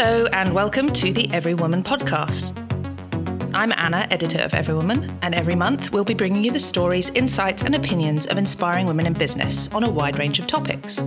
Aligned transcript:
Hello, 0.00 0.26
and 0.26 0.54
welcome 0.54 0.88
to 0.90 1.12
the 1.12 1.28
Every 1.32 1.54
Woman 1.54 1.82
podcast. 1.82 2.56
I'm 3.52 3.72
Anna, 3.72 4.06
editor 4.12 4.38
of 4.38 4.54
Every 4.54 4.72
Woman, 4.76 5.18
and 5.22 5.34
every 5.34 5.56
month 5.56 5.90
we'll 5.90 6.04
be 6.04 6.14
bringing 6.14 6.44
you 6.44 6.52
the 6.52 6.60
stories, 6.60 7.10
insights, 7.16 7.64
and 7.64 7.74
opinions 7.74 8.24
of 8.26 8.38
inspiring 8.38 8.86
women 8.86 9.06
in 9.06 9.12
business 9.12 9.66
on 9.72 9.82
a 9.82 9.90
wide 9.90 10.16
range 10.16 10.38
of 10.38 10.46
topics. 10.46 11.00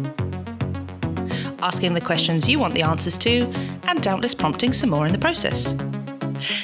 Asking 1.62 1.94
the 1.94 2.02
questions 2.02 2.50
you 2.50 2.60
want 2.60 2.76
the 2.76 2.82
answers 2.82 3.18
to, 3.20 3.44
and 3.88 4.02
doubtless 4.02 4.36
prompting 4.36 4.74
some 4.74 4.90
more 4.90 5.06
in 5.06 5.14
the 5.14 5.18
process. 5.18 5.72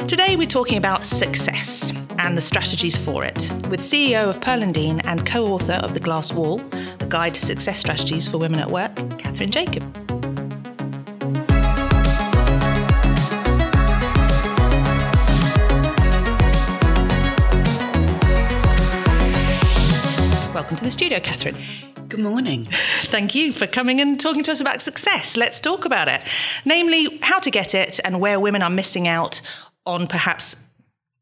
Today 0.06 0.36
we're 0.36 0.48
talking 0.48 0.78
about 0.78 1.06
success 1.06 1.94
and 2.20 2.36
the 2.36 2.42
strategies 2.42 2.98
for 2.98 3.24
it 3.24 3.50
with 3.70 3.80
CEO 3.80 4.28
of 4.28 4.42
Pearl 4.42 4.70
& 5.24 5.26
co-author 5.26 5.80
of 5.82 5.94
The 5.94 6.02
Glass 6.02 6.34
Wall, 6.34 6.60
a 7.00 7.06
Guide 7.06 7.36
to 7.36 7.42
Success 7.42 7.80
Strategies 7.80 8.28
for 8.28 8.38
Women 8.38 8.60
at 8.60 8.70
Work, 8.70 8.96
Kathryn 8.96 9.50
Jacob. 9.50 10.07
Welcome 20.68 20.80
to 20.80 20.84
the 20.84 20.92
studio, 20.92 21.20
Kathryn. 21.20 22.10
Good 22.10 22.20
morning. 22.20 22.66
Thank 23.04 23.34
you 23.34 23.54
for 23.54 23.68
coming 23.68 24.02
and 24.02 24.20
talking 24.20 24.44
to 24.44 24.52
us 24.52 24.60
about 24.60 24.82
success. 24.82 25.38
Let's 25.38 25.62
talk 25.62 25.86
about 25.86 26.10
it. 26.10 26.22
Namely, 26.66 27.20
how 27.22 27.40
to 27.40 27.50
get 27.50 27.74
it 27.74 28.02
and 28.04 28.20
where 28.20 28.38
women 28.38 28.62
are 28.62 28.70
missing 28.70 29.08
out 29.08 29.40
on 29.86 30.08
perhaps 30.08 30.58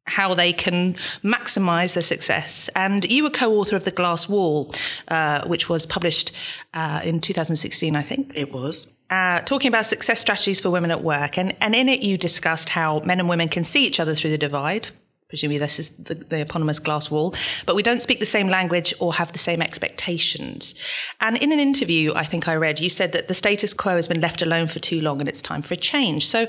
how 0.06 0.34
they 0.34 0.52
can 0.52 0.96
maximize 1.24 1.94
their 1.94 2.02
success. 2.02 2.72
And 2.76 3.06
you 3.06 3.22
were 3.22 3.30
co 3.30 3.60
author 3.60 3.76
of 3.76 3.84
The 3.84 3.92
Glass 3.92 4.28
Wall, 4.28 4.74
uh, 5.10 5.46
which 5.46 5.70
was 5.70 5.86
published 5.86 6.32
uh, 6.74 7.02
in 7.04 7.20
2016, 7.20 7.96
I 7.96 8.02
think. 8.02 8.32
It 8.34 8.52
was. 8.52 8.94
Uh, 9.12 9.42
talking 9.42 9.68
about 9.68 9.86
success 9.86 10.20
strategies 10.20 10.60
for 10.60 10.72
women 10.72 10.90
at 10.90 11.04
work. 11.04 11.38
And, 11.38 11.56
and 11.62 11.76
in 11.76 11.88
it, 11.88 12.02
you 12.02 12.18
discussed 12.18 12.70
how 12.70 13.02
men 13.02 13.20
and 13.20 13.30
women 13.30 13.50
can 13.50 13.64
see 13.64 13.86
each 13.86 14.00
other 14.00 14.16
through 14.16 14.32
the 14.32 14.40
divide. 14.40 14.90
Presumably, 15.28 15.58
this 15.58 15.80
is 15.80 15.90
the, 15.90 16.14
the 16.14 16.42
eponymous 16.42 16.78
glass 16.78 17.10
wall, 17.10 17.34
but 17.66 17.76
we 17.76 17.82
don't 17.82 18.02
speak 18.02 18.20
the 18.20 18.28
same 18.28 18.48
language 18.48 18.94
or 19.00 19.16
have 19.16 19.32
the 19.32 19.40
same 19.40 19.62
expectations. 19.62 20.76
And 21.20 21.36
in 21.38 21.52
an 21.52 21.60
interview, 21.60 22.14
I 22.14 22.26
think 22.26 22.48
I 22.48 22.56
read, 22.56 22.80
you 22.80 22.90
said 22.90 23.12
that 23.14 23.28
the 23.28 23.34
status 23.34 23.74
quo 23.74 23.96
has 23.96 24.08
been 24.08 24.22
left 24.22 24.44
alone 24.44 24.68
for 24.68 24.78
too 24.78 25.02
long 25.02 25.20
and 25.20 25.28
it's 25.28 25.42
time 25.42 25.64
for 25.64 25.74
a 25.74 25.78
change. 25.78 26.28
So 26.28 26.48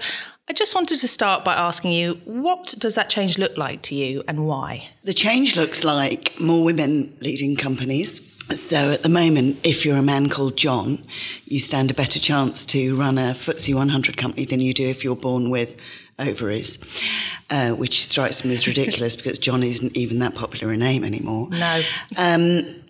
I 0.48 0.52
just 0.52 0.74
wanted 0.74 0.98
to 0.98 1.08
start 1.08 1.42
by 1.42 1.54
asking 1.54 1.92
you, 1.92 2.20
what 2.24 2.74
does 2.78 2.94
that 2.96 3.08
change 3.08 3.38
look 3.38 3.56
like 3.56 3.80
to 3.82 3.94
you 3.94 4.22
and 4.28 4.46
why? 4.46 4.90
The 5.04 5.14
change 5.14 5.56
looks 5.56 5.82
like 5.82 6.38
more 6.38 6.62
women 6.62 7.16
leading 7.20 7.56
companies. 7.56 8.32
So 8.50 8.92
at 8.92 9.02
the 9.02 9.08
moment, 9.08 9.58
if 9.64 9.84
you're 9.84 9.96
a 9.96 10.02
man 10.02 10.28
called 10.28 10.56
John, 10.56 10.98
you 11.46 11.58
stand 11.58 11.90
a 11.90 11.94
better 11.94 12.20
chance 12.20 12.64
to 12.66 12.94
run 12.94 13.18
a 13.18 13.32
FTSE 13.32 13.74
100 13.74 14.16
company 14.16 14.44
than 14.44 14.60
you 14.60 14.72
do 14.72 14.86
if 14.86 15.02
you're 15.02 15.16
born 15.16 15.50
with 15.50 15.76
ovaries, 16.18 16.78
uh, 17.50 17.72
which 17.72 18.06
strikes 18.06 18.44
me 18.44 18.54
as 18.54 18.66
ridiculous 18.66 19.16
because 19.16 19.38
John 19.38 19.62
isn't 19.62 19.96
even 19.96 20.18
that 20.20 20.34
popular 20.34 20.72
a 20.72 20.76
name 20.76 21.04
anymore. 21.04 21.48
No. 21.50 21.82
Um, 22.16 22.82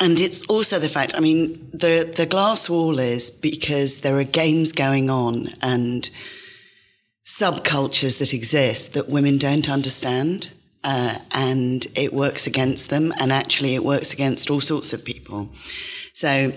and 0.00 0.18
it's 0.18 0.44
also 0.46 0.78
the 0.78 0.88
fact, 0.88 1.14
I 1.14 1.20
mean, 1.20 1.70
the, 1.72 2.10
the 2.16 2.26
glass 2.26 2.70
wall 2.70 2.98
is 2.98 3.30
because 3.30 4.00
there 4.00 4.18
are 4.18 4.24
games 4.24 4.72
going 4.72 5.10
on 5.10 5.48
and 5.60 6.08
subcultures 7.24 8.18
that 8.18 8.32
exist 8.32 8.94
that 8.94 9.08
women 9.08 9.38
don't 9.38 9.68
understand. 9.68 10.52
Uh, 10.84 11.16
and 11.30 11.86
it 11.94 12.12
works 12.12 12.44
against 12.44 12.90
them, 12.90 13.14
and 13.16 13.30
actually, 13.30 13.76
it 13.76 13.84
works 13.84 14.12
against 14.12 14.50
all 14.50 14.60
sorts 14.60 14.92
of 14.92 15.04
people. 15.04 15.48
So, 16.12 16.52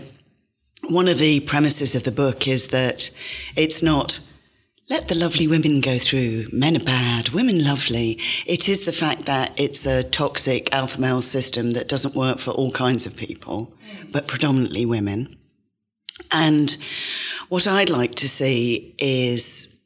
one 0.89 1.07
of 1.07 1.19
the 1.19 1.41
premises 1.41 1.93
of 1.93 2.05
the 2.05 2.11
book 2.11 2.47
is 2.47 2.69
that 2.69 3.11
it's 3.55 3.83
not 3.83 4.19
let 4.89 5.07
the 5.07 5.15
lovely 5.15 5.47
women 5.47 5.81
go 5.81 5.97
through. 5.97 6.45
Men 6.51 6.75
are 6.75 6.83
bad, 6.83 7.29
women 7.29 7.63
lovely. 7.63 8.19
It 8.45 8.69
is 8.69 8.85
the 8.85 8.91
fact 8.91 9.25
that 9.25 9.51
it's 9.57 9.85
a 9.85 10.03
toxic 10.03 10.71
alpha 10.73 11.01
male 11.01 11.21
system 11.21 11.71
that 11.71 11.89
doesn't 11.89 12.15
work 12.15 12.37
for 12.37 12.51
all 12.51 12.71
kinds 12.71 13.05
of 13.05 13.15
people, 13.15 13.73
mm. 13.89 14.11
but 14.11 14.27
predominantly 14.27 14.85
women. 14.85 15.35
And 16.31 16.77
what 17.49 17.67
I'd 17.67 17.89
like 17.89 18.15
to 18.15 18.29
see 18.29 18.95
is 18.99 19.79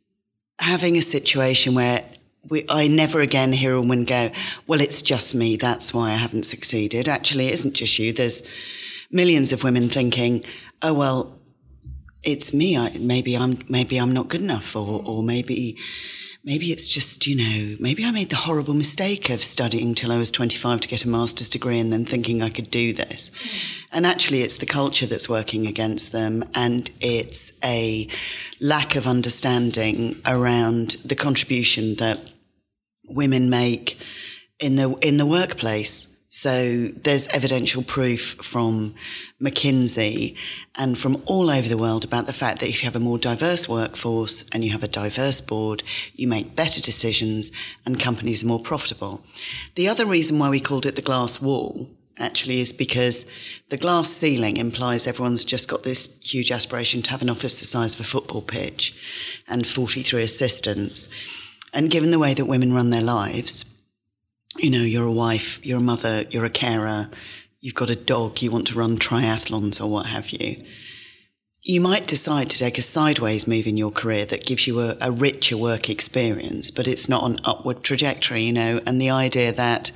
having 0.60 0.98
a 0.98 1.02
situation 1.02 1.76
where 1.76 2.04
we, 2.50 2.66
I 2.68 2.88
never 2.88 3.22
again 3.22 3.54
hear 3.54 3.74
a 3.74 3.82
woman 3.82 4.06
go, 4.06 4.32
Well, 4.68 4.82
it's 4.82 5.02
just 5.02 5.34
me. 5.36 5.56
That's 5.56 5.94
why 5.94 6.10
I 6.10 6.16
haven't 6.16 6.44
succeeded. 6.44 7.08
Actually, 7.08 7.48
it 7.48 7.54
isn't 7.54 7.76
just 7.76 8.00
you. 8.00 8.12
There's 8.12 8.48
millions 9.12 9.52
of 9.52 9.64
women 9.64 9.90
thinking, 9.90 10.44
Oh, 10.82 10.94
well, 10.94 11.39
it's 12.24 12.54
me. 12.54 12.78
I, 12.78 12.98
maybe 13.00 13.36
I'm 13.36 13.60
maybe 13.70 13.98
I'm 13.98 14.14
not 14.14 14.28
good 14.28 14.42
enough, 14.42 14.76
or 14.76 15.02
or 15.06 15.24
maybe 15.24 15.78
maybe 16.44 16.72
it's 16.72 16.88
just 16.88 17.28
you 17.28 17.36
know 17.36 17.76
maybe 17.80 18.06
I 18.06 18.12
made 18.12 18.30
the 18.30 18.36
horrible 18.36 18.74
mistake 18.74 19.30
of 19.30 19.44
studying 19.44 19.96
till 19.96 20.12
I 20.12 20.18
was 20.18 20.32
25 20.32 20.82
to 20.82 20.88
get 20.88 21.06
a 21.06 21.08
master's 21.08 21.50
degree 21.50 21.80
and 21.80 21.92
then 21.92 22.06
thinking 22.06 22.42
I 22.42 22.50
could 22.50 22.72
do 22.72 22.94
this. 22.94 23.32
And 23.92 24.06
actually, 24.06 24.42
it's 24.42 24.58
the 24.58 24.66
culture 24.66 25.06
that's 25.06 25.30
working 25.30 25.68
against 25.68 26.12
them, 26.12 26.44
and 26.54 26.90
it's 27.00 27.58
a 27.64 28.08
lack 28.62 28.96
of 28.96 29.08
understanding 29.08 30.16
around 30.26 30.98
the 31.06 31.16
contribution 31.16 31.96
that 31.96 32.32
women 33.08 33.50
make 33.50 33.98
in 34.60 34.76
the 34.76 34.92
in 35.02 35.18
the 35.18 35.26
workplace. 35.26 36.16
So 36.32 36.90
there's 36.90 37.28
evidential 37.30 37.82
proof 37.82 38.36
from 38.36 38.94
McKinsey 39.42 40.38
and 40.76 40.96
from 40.96 41.24
all 41.26 41.50
over 41.50 41.68
the 41.68 41.78
world 41.78 42.04
about 42.04 42.28
the 42.28 42.34
fact 42.34 42.60
that 42.60 42.70
if 42.70 42.84
you 42.84 42.88
have 42.88 42.96
a 42.96 43.00
more 43.00 43.18
diverse 43.18 43.68
workforce 43.68 44.48
and 44.52 44.64
you 44.64 44.72
have 44.72 44.84
a 44.84 44.88
diverse 44.88 45.42
board, 45.42 45.82
you 46.14 46.28
make 46.28 46.56
better 46.56 46.82
decisions 46.82 47.52
and 47.84 48.00
companies 48.00 48.44
are 48.44 48.48
more 48.48 48.60
profitable. 48.60 49.24
The 49.74 49.88
other 49.88 50.06
reason 50.06 50.38
why 50.38 50.52
we 50.52 50.60
called 50.60 50.86
it 50.86 50.96
the 50.96 51.02
glass 51.02 51.42
wall 51.42 51.90
actually 52.20 52.60
is 52.62 52.74
because 52.74 53.32
the 53.70 53.78
glass 53.78 54.08
ceiling 54.10 54.58
implies 54.58 55.08
everyone's 55.08 55.44
just 55.44 55.68
got 55.68 55.82
this 55.82 56.20
huge 56.22 56.52
aspiration 56.52 57.02
to 57.02 57.10
have 57.10 57.24
an 57.24 57.30
office 57.32 57.60
the 57.60 57.66
size 57.66 57.96
of 57.96 58.02
a 58.02 58.04
football 58.04 58.44
pitch 58.44 58.94
and 59.48 59.66
43 59.66 60.22
assistants. 60.22 61.10
And 61.74 61.90
given 61.90 62.12
the 62.12 62.20
way 62.20 62.36
that 62.36 62.46
women 62.46 62.72
run 62.72 62.92
their 62.92 63.02
lives, 63.02 63.79
you 64.58 64.70
know, 64.70 64.82
you're 64.82 65.06
a 65.06 65.12
wife, 65.12 65.60
you're 65.64 65.78
a 65.78 65.82
mother, 65.82 66.26
you're 66.30 66.46
a 66.46 66.50
carer, 66.50 67.10
you've 67.60 67.76
got 67.76 67.90
a 67.90 67.96
dog, 67.96 68.42
you 68.42 68.52
want 68.52 68.68
to 68.68 68.78
run 68.78 68.98
triathlons 68.98 69.82
or 69.82 69.88
what 69.88 70.08
have 70.08 70.32
you. 70.32 70.64
You 71.62 71.82
might 71.82 72.08
decide 72.08 72.50
to 72.50 72.58
take 72.58 72.78
a 72.78 72.82
sideways 72.82 73.48
move 73.48 73.68
in 73.68 73.78
your 73.78 73.92
career 73.92 74.26
that 74.26 74.46
gives 74.46 74.66
you 74.66 74.80
a, 74.80 74.96
a 75.02 75.12
richer 75.12 75.58
work 75.58 75.90
experience, 75.90 76.72
but 76.72 76.88
it's 76.88 77.10
not 77.10 77.30
an 77.30 77.40
upward 77.44 77.84
trajectory, 77.84 78.44
you 78.44 78.54
know, 78.54 78.82
and 78.86 79.00
the 79.00 79.10
idea 79.10 79.52
that, 79.52 79.92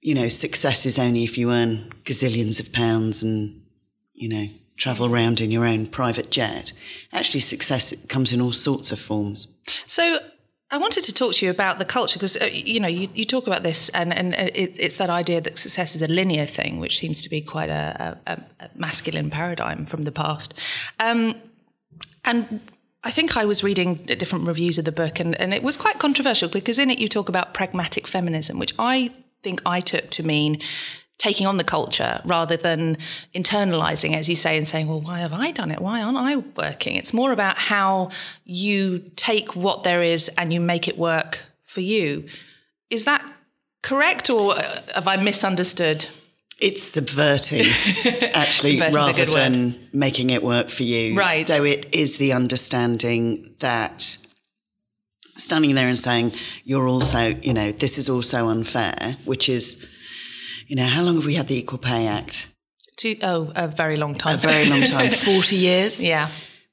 you 0.00 0.14
know, 0.14 0.28
success 0.28 0.86
is 0.86 0.98
only 0.98 1.22
if 1.22 1.36
you 1.36 1.52
earn 1.52 1.92
gazillions 2.04 2.58
of 2.58 2.72
pounds 2.72 3.22
and, 3.22 3.62
you 4.14 4.28
know, 4.28 4.46
travel 4.78 5.12
around 5.12 5.40
in 5.40 5.50
your 5.50 5.66
own 5.66 5.86
private 5.86 6.30
jet. 6.30 6.72
Actually, 7.12 7.40
success 7.40 7.94
comes 8.06 8.32
in 8.32 8.40
all 8.40 8.52
sorts 8.52 8.90
of 8.90 8.98
forms. 8.98 9.58
So, 9.86 10.18
I 10.70 10.76
wanted 10.76 11.04
to 11.04 11.14
talk 11.14 11.34
to 11.34 11.46
you 11.46 11.50
about 11.50 11.78
the 11.78 11.86
culture 11.86 12.18
because 12.18 12.36
uh, 12.36 12.44
you 12.52 12.78
know 12.78 12.88
you, 12.88 13.08
you 13.14 13.24
talk 13.24 13.46
about 13.46 13.62
this 13.62 13.88
and 13.90 14.12
and 14.12 14.34
it, 14.34 14.74
it's 14.78 14.96
that 14.96 15.08
idea 15.08 15.40
that 15.40 15.58
success 15.58 15.94
is 15.94 16.02
a 16.02 16.08
linear 16.08 16.46
thing, 16.46 16.78
which 16.78 16.98
seems 16.98 17.22
to 17.22 17.30
be 17.30 17.40
quite 17.40 17.70
a, 17.70 18.18
a, 18.26 18.42
a 18.60 18.70
masculine 18.74 19.30
paradigm 19.30 19.86
from 19.86 20.02
the 20.02 20.12
past. 20.12 20.54
Um, 21.00 21.36
and 22.24 22.60
I 23.02 23.10
think 23.10 23.36
I 23.36 23.44
was 23.46 23.64
reading 23.64 23.94
different 24.06 24.46
reviews 24.46 24.76
of 24.76 24.84
the 24.84 24.92
book, 24.92 25.20
and, 25.20 25.40
and 25.40 25.54
it 25.54 25.62
was 25.62 25.76
quite 25.76 25.98
controversial 25.98 26.48
because 26.48 26.78
in 26.78 26.90
it 26.90 26.98
you 26.98 27.08
talk 27.08 27.28
about 27.28 27.54
pragmatic 27.54 28.06
feminism, 28.06 28.58
which 28.58 28.74
I 28.78 29.12
think 29.42 29.62
I 29.64 29.80
took 29.80 30.10
to 30.10 30.22
mean 30.22 30.60
taking 31.18 31.46
on 31.46 31.56
the 31.56 31.64
culture 31.64 32.20
rather 32.24 32.56
than 32.56 32.96
internalizing, 33.34 34.14
as 34.14 34.28
you 34.28 34.36
say, 34.36 34.56
and 34.56 34.66
saying, 34.66 34.86
well, 34.86 35.00
why 35.00 35.18
have 35.18 35.32
I 35.32 35.50
done 35.50 35.70
it? 35.70 35.80
Why 35.80 36.00
aren't 36.00 36.16
I 36.16 36.36
working? 36.36 36.94
It's 36.94 37.12
more 37.12 37.32
about 37.32 37.58
how 37.58 38.10
you 38.44 39.10
take 39.16 39.56
what 39.56 39.82
there 39.82 40.02
is 40.02 40.28
and 40.38 40.52
you 40.52 40.60
make 40.60 40.86
it 40.86 40.96
work 40.96 41.40
for 41.64 41.80
you. 41.80 42.28
Is 42.88 43.04
that 43.04 43.24
correct 43.82 44.30
or 44.30 44.54
uh, 44.54 44.80
have 44.94 45.08
I 45.08 45.16
misunderstood? 45.16 46.06
It's 46.60 46.82
subverting, 46.82 47.66
actually, 48.32 48.80
rather 48.80 49.24
than 49.24 49.64
word. 49.64 49.88
making 49.92 50.30
it 50.30 50.42
work 50.42 50.70
for 50.70 50.82
you. 50.82 51.16
Right. 51.16 51.46
So 51.46 51.62
it 51.62 51.86
is 51.92 52.16
the 52.16 52.32
understanding 52.32 53.54
that 53.60 54.16
standing 55.36 55.76
there 55.76 55.86
and 55.86 55.98
saying, 55.98 56.32
you're 56.64 56.88
also, 56.88 57.28
you 57.42 57.52
know, 57.52 57.70
this 57.70 57.96
is 57.96 58.08
also 58.08 58.48
unfair, 58.48 59.16
which 59.24 59.48
is 59.48 59.86
you 60.68 60.76
know, 60.76 60.86
how 60.86 61.02
long 61.02 61.16
have 61.16 61.26
we 61.26 61.34
had 61.34 61.48
the 61.48 61.56
Equal 61.56 61.78
Pay 61.78 62.06
Act? 62.06 62.54
Two, 62.96 63.16
oh, 63.22 63.52
a 63.56 63.66
very 63.66 63.96
long 63.96 64.14
time. 64.14 64.34
A 64.34 64.38
very 64.38 64.66
long 64.66 64.82
time. 64.82 65.10
40 65.12 65.56
years? 65.56 66.04
Yeah. 66.04 66.30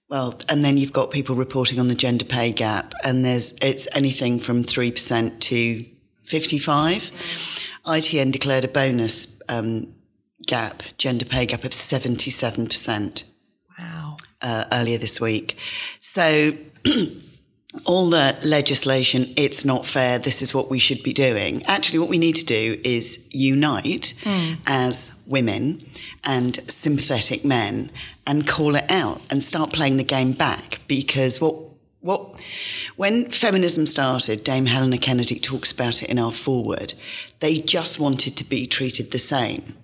Well, 0.09 0.39
and 0.47 0.63
then 0.63 0.77
you've 0.77 0.93
got 0.93 1.09
people 1.09 1.35
reporting 1.35 1.79
on 1.79 1.87
the 1.87 1.95
gender 1.95 2.25
pay 2.25 2.51
gap, 2.51 2.93
and 3.03 3.25
there's 3.25 3.57
it's 3.61 3.87
anything 3.93 4.37
from 4.37 4.63
3% 4.63 5.39
to 5.39 5.85
55. 6.21 7.11
ITN 7.85 8.31
declared 8.31 8.65
a 8.65 8.67
bonus 8.67 9.41
um, 9.49 9.93
gap, 10.45 10.83
gender 10.97 11.25
pay 11.25 11.45
gap 11.45 11.63
of 11.63 11.71
77%. 11.71 13.23
Wow. 13.79 14.15
uh, 14.41 14.65
earlier 14.71 14.97
this 14.97 15.19
week. 15.19 15.57
So 15.99 16.53
all 17.85 18.09
the 18.09 18.37
legislation, 18.45 19.33
it's 19.35 19.65
not 19.65 19.85
fair, 19.85 20.17
this 20.19 20.41
is 20.41 20.53
what 20.53 20.69
we 20.69 20.79
should 20.79 21.03
be 21.03 21.13
doing. 21.13 21.63
Actually, 21.63 21.99
what 21.99 22.09
we 22.09 22.17
need 22.17 22.35
to 22.35 22.45
do 22.45 22.79
is 22.83 23.27
unite 23.31 24.13
mm. 24.21 24.57
as 24.65 25.21
women 25.27 25.85
and 26.23 26.59
sympathetic 26.69 27.43
men 27.43 27.91
and 28.25 28.47
call 28.47 28.75
it 28.75 28.89
out 28.89 29.21
and 29.29 29.43
start 29.43 29.73
playing 29.73 29.97
the 29.97 30.03
game 30.03 30.31
back 30.31 30.79
because 30.87 31.41
what 31.41 31.55
what 32.01 32.39
when 32.97 33.31
feminism 33.31 33.87
started, 33.87 34.43
Dame 34.43 34.67
Helena 34.67 34.99
Kennedy 34.99 35.39
talks 35.39 35.71
about 35.71 36.03
it 36.03 36.09
in 36.09 36.19
our 36.19 36.31
foreword, 36.31 36.93
they 37.39 37.57
just 37.57 37.99
wanted 37.99 38.37
to 38.37 38.43
be 38.43 38.67
treated 38.67 39.09
the 39.09 39.17
same. 39.17 39.75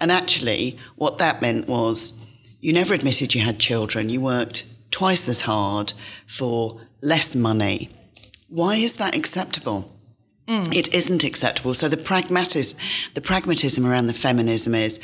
And 0.00 0.12
actually, 0.12 0.78
what 0.94 1.18
that 1.18 1.42
meant 1.42 1.66
was 1.66 2.24
you 2.60 2.72
never 2.72 2.94
admitted 2.94 3.34
you 3.34 3.40
had 3.40 3.58
children, 3.58 4.08
you 4.08 4.20
worked 4.20 4.66
twice 4.92 5.28
as 5.28 5.42
hard 5.42 5.92
for 6.26 6.80
less 7.00 7.34
money. 7.34 7.90
Why 8.48 8.76
is 8.76 8.96
that 8.96 9.14
acceptable? 9.14 9.94
Mm. 10.46 10.74
It 10.74 10.92
isn't 10.94 11.24
acceptable. 11.24 11.74
So 11.74 11.88
the 11.88 11.96
pragmatism, 11.98 12.78
the 13.14 13.20
pragmatism 13.20 13.86
around 13.86 14.06
the 14.06 14.14
feminism 14.14 14.74
is 14.74 14.98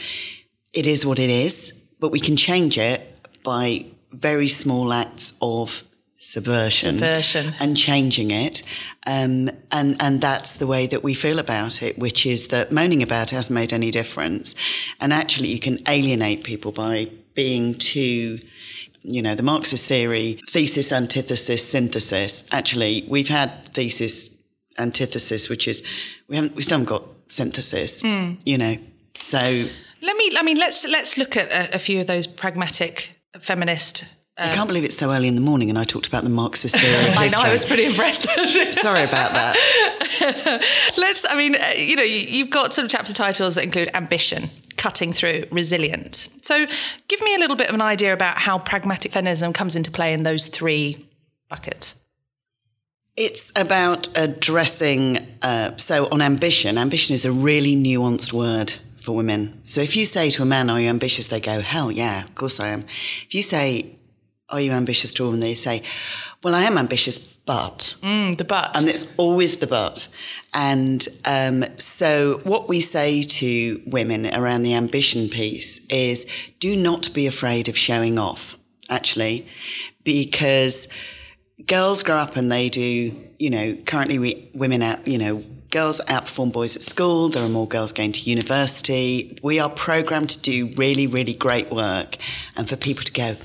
it 0.72 0.86
is 0.86 1.04
what 1.04 1.18
it 1.18 1.30
is, 1.30 1.84
but 2.00 2.10
we 2.10 2.20
can 2.20 2.36
change 2.36 2.78
it 2.78 3.00
by 3.42 3.86
very 4.10 4.48
small 4.48 4.92
acts 4.92 5.36
of 5.42 5.82
subversion, 6.16 6.98
subversion. 6.98 7.54
and 7.60 7.76
changing 7.76 8.30
it. 8.30 8.62
Um, 9.06 9.50
and, 9.70 9.96
and 10.00 10.20
that's 10.20 10.56
the 10.56 10.66
way 10.66 10.86
that 10.86 11.04
we 11.04 11.12
feel 11.12 11.38
about 11.38 11.82
it, 11.82 11.98
which 11.98 12.24
is 12.24 12.48
that 12.48 12.72
moaning 12.72 13.02
about 13.02 13.32
it 13.32 13.36
hasn't 13.36 13.54
made 13.54 13.72
any 13.72 13.90
difference. 13.90 14.54
And 15.00 15.12
actually, 15.12 15.48
you 15.48 15.60
can 15.60 15.78
alienate 15.86 16.42
people 16.44 16.72
by 16.72 17.10
being 17.34 17.74
too 17.74 18.38
you 19.04 19.22
know, 19.22 19.34
the 19.34 19.42
Marxist 19.42 19.86
theory, 19.86 20.40
thesis, 20.48 20.90
antithesis, 20.92 21.66
synthesis. 21.66 22.48
Actually, 22.50 23.04
we've 23.08 23.28
had 23.28 23.64
thesis, 23.66 24.36
antithesis, 24.78 25.48
which 25.48 25.68
is 25.68 25.82
we 26.28 26.36
haven't 26.36 26.56
we 26.56 26.62
still 26.62 26.78
haven't 26.78 26.88
got 26.88 27.04
synthesis. 27.28 28.02
Mm. 28.02 28.40
You 28.44 28.58
know, 28.58 28.76
so 29.20 29.68
let 30.02 30.16
me. 30.16 30.32
I 30.36 30.42
mean, 30.42 30.56
let's 30.56 30.84
let's 30.84 31.16
look 31.16 31.36
at 31.36 31.48
a, 31.50 31.76
a 31.76 31.78
few 31.78 32.00
of 32.00 32.06
those 32.06 32.26
pragmatic 32.26 33.10
feminist 33.40 34.04
um, 34.36 34.50
I 34.50 34.54
can't 34.54 34.66
believe 34.66 34.82
it's 34.82 34.96
so 34.96 35.12
early 35.12 35.28
in 35.28 35.36
the 35.36 35.40
morning 35.40 35.70
and 35.70 35.78
I 35.78 35.84
talked 35.84 36.08
about 36.08 36.24
the 36.24 36.30
Marxist 36.30 36.76
theory 36.76 36.92
I 37.16 37.28
know, 37.28 37.38
I 37.38 37.52
was 37.52 37.64
pretty 37.64 37.84
impressed. 37.84 38.22
Sorry 38.74 39.04
about 39.04 39.32
that. 39.32 40.64
Let's, 40.96 41.24
I 41.28 41.36
mean, 41.36 41.54
uh, 41.54 41.72
you 41.76 41.94
know, 41.94 42.02
you've 42.02 42.50
got 42.50 42.74
sort 42.74 42.84
of 42.84 42.90
chapter 42.90 43.12
titles 43.12 43.54
that 43.54 43.62
include 43.62 43.90
ambition, 43.94 44.50
cutting 44.84 45.14
through, 45.14 45.46
resilient. 45.50 46.28
So 46.42 46.66
give 47.08 47.20
me 47.22 47.34
a 47.34 47.38
little 47.38 47.56
bit 47.56 47.70
of 47.70 47.74
an 47.74 47.80
idea 47.80 48.12
about 48.12 48.36
how 48.36 48.58
pragmatic 48.58 49.12
feminism 49.12 49.54
comes 49.54 49.76
into 49.76 49.90
play 49.90 50.12
in 50.12 50.24
those 50.24 50.48
three 50.48 51.08
buckets. 51.48 51.94
It's 53.16 53.50
about 53.56 54.08
addressing, 54.14 55.26
uh, 55.40 55.78
so 55.78 56.06
on 56.12 56.20
ambition, 56.20 56.76
ambition 56.76 57.14
is 57.14 57.24
a 57.24 57.32
really 57.32 57.74
nuanced 57.74 58.34
word 58.34 58.74
for 58.96 59.12
women. 59.16 59.58
So 59.64 59.80
if 59.80 59.96
you 59.96 60.04
say 60.04 60.30
to 60.32 60.42
a 60.42 60.44
man, 60.44 60.68
Are 60.68 60.78
you 60.78 60.90
ambitious? 60.90 61.28
they 61.28 61.40
go, 61.40 61.62
Hell 61.62 61.90
yeah, 61.90 62.24
of 62.24 62.34
course 62.34 62.60
I 62.60 62.68
am. 62.68 62.84
If 63.26 63.34
you 63.34 63.40
say, 63.42 63.96
are 64.50 64.60
you 64.60 64.72
ambitious 64.72 65.14
to 65.14 65.30
And 65.30 65.42
they 65.42 65.54
say, 65.54 65.82
well, 66.42 66.54
I 66.54 66.64
am 66.64 66.76
ambitious, 66.76 67.18
but. 67.18 67.96
Mm, 68.02 68.36
the 68.36 68.44
but. 68.44 68.76
And 68.76 68.88
it's 68.88 69.16
always 69.16 69.56
the 69.56 69.66
but. 69.66 70.08
And 70.54 71.06
um, 71.24 71.64
so, 71.76 72.40
what 72.44 72.68
we 72.68 72.80
say 72.80 73.22
to 73.22 73.82
women 73.86 74.32
around 74.32 74.62
the 74.62 74.74
ambition 74.74 75.28
piece 75.28 75.84
is 75.88 76.26
do 76.60 76.76
not 76.76 77.12
be 77.12 77.26
afraid 77.26 77.68
of 77.68 77.76
showing 77.76 78.18
off, 78.18 78.56
actually, 78.88 79.46
because 80.04 80.88
girls 81.66 82.04
grow 82.04 82.16
up 82.16 82.36
and 82.36 82.52
they 82.52 82.68
do, 82.68 83.14
you 83.38 83.50
know, 83.50 83.76
currently 83.84 84.18
we, 84.18 84.48
women 84.54 84.80
out, 84.80 85.06
you 85.08 85.18
know, 85.18 85.42
girls 85.70 86.00
outperform 86.06 86.52
boys 86.52 86.76
at 86.76 86.82
school. 86.82 87.28
There 87.28 87.44
are 87.44 87.48
more 87.48 87.66
girls 87.66 87.92
going 87.92 88.12
to 88.12 88.20
university. 88.20 89.36
We 89.42 89.58
are 89.58 89.68
programmed 89.68 90.30
to 90.30 90.40
do 90.40 90.72
really, 90.76 91.08
really 91.08 91.34
great 91.34 91.70
work 91.72 92.16
and 92.56 92.68
for 92.68 92.76
people 92.76 93.02
to 93.04 93.12
go, 93.12 93.36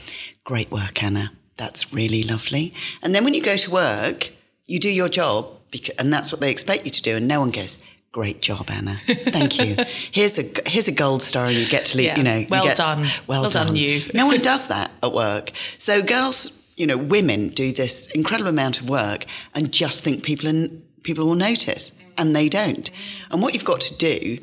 Great 0.44 0.72
work, 0.72 1.04
Anna. 1.04 1.32
That's 1.58 1.94
really 1.94 2.24
lovely. 2.24 2.74
And 3.04 3.14
then 3.14 3.24
when 3.24 3.36
you 3.36 3.44
go 3.44 3.56
to 3.56 3.70
work, 3.70 4.32
you 4.66 4.80
do 4.80 4.90
your 4.90 5.10
job, 5.10 5.59
because, 5.72 5.96
and 5.98 6.12
that's 6.12 6.32
what 6.32 6.42
they 6.42 6.52
expect 6.52 6.86
you 6.86 6.92
to 6.92 7.02
do. 7.02 7.16
And 7.16 7.28
no 7.28 7.40
one 7.40 7.52
goes, 7.52 7.78
Great 8.12 8.42
job, 8.42 8.72
Anna. 8.72 9.00
Thank 9.06 9.60
you. 9.60 9.76
Here's 10.12 10.40
a 10.40 10.44
here's 10.66 10.88
a 10.88 10.92
gold 10.92 11.22
star, 11.22 11.46
and 11.46 11.56
you 11.56 11.68
get 11.68 11.86
to 11.86 11.98
leave. 11.98 12.08
Yeah. 12.08 12.18
You 12.18 12.24
know, 12.24 12.46
well 12.50 12.64
get, 12.64 12.78
done. 12.78 13.02
Well, 13.28 13.42
well 13.44 13.50
done. 13.52 13.68
done, 13.68 13.76
you. 13.76 14.02
no 14.16 14.26
one 14.26 14.40
does 14.40 14.68
that 14.70 14.90
at 15.04 15.14
work. 15.14 15.52
So 15.78 16.02
girls, 16.02 16.64
you 16.76 16.88
know, 16.88 16.98
women 16.98 17.50
do 17.50 17.72
this 17.72 18.10
incredible 18.12 18.50
amount 18.50 18.82
of 18.82 18.90
work 18.90 19.26
and 19.54 19.72
just 19.72 20.04
think 20.04 20.24
people 20.24 20.50
and 20.50 20.82
people 21.04 21.28
will 21.28 21.36
notice, 21.36 22.02
and 22.18 22.36
they 22.36 22.50
don't. 22.50 22.90
And 23.30 23.44
what 23.44 23.54
you've 23.54 23.64
got 23.64 23.82
to 23.82 23.96
do 23.96 24.40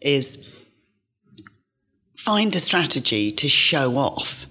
is 0.00 0.50
find 2.16 2.56
a 2.56 2.60
strategy 2.60 3.30
to 3.30 3.46
show 3.46 3.96
off 3.98 4.46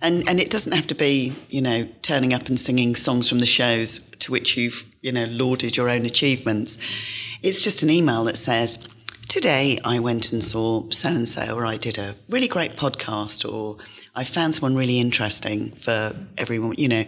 and 0.00 0.28
and 0.28 0.38
it 0.38 0.50
doesn't 0.50 0.72
have 0.72 0.86
to 0.86 0.94
be 0.94 1.34
you 1.48 1.60
know 1.60 1.88
turning 2.02 2.32
up 2.32 2.48
and 2.48 2.60
singing 2.60 2.94
songs 2.94 3.28
from 3.28 3.40
the 3.40 3.46
shows 3.46 4.10
to 4.20 4.30
which 4.30 4.56
you've 4.56 4.84
you 5.04 5.12
know 5.12 5.26
lauded 5.26 5.76
your 5.76 5.88
own 5.88 6.04
achievements. 6.06 6.78
It's 7.42 7.60
just 7.60 7.82
an 7.84 7.90
email 7.90 8.24
that 8.24 8.36
says. 8.36 8.78
Today 9.26 9.80
I 9.84 10.00
went 10.00 10.32
and 10.32 10.44
saw 10.44 10.88
so 10.90 11.08
and 11.08 11.28
so, 11.28 11.56
or 11.56 11.64
I 11.64 11.78
did 11.78 11.96
a 11.96 12.14
really 12.28 12.46
great 12.46 12.76
podcast, 12.76 13.50
or 13.50 13.78
I 14.14 14.22
found 14.22 14.54
someone 14.54 14.76
really 14.76 15.00
interesting 15.00 15.70
for 15.70 16.14
everyone, 16.36 16.74
you 16.76 16.88
know, 16.88 17.04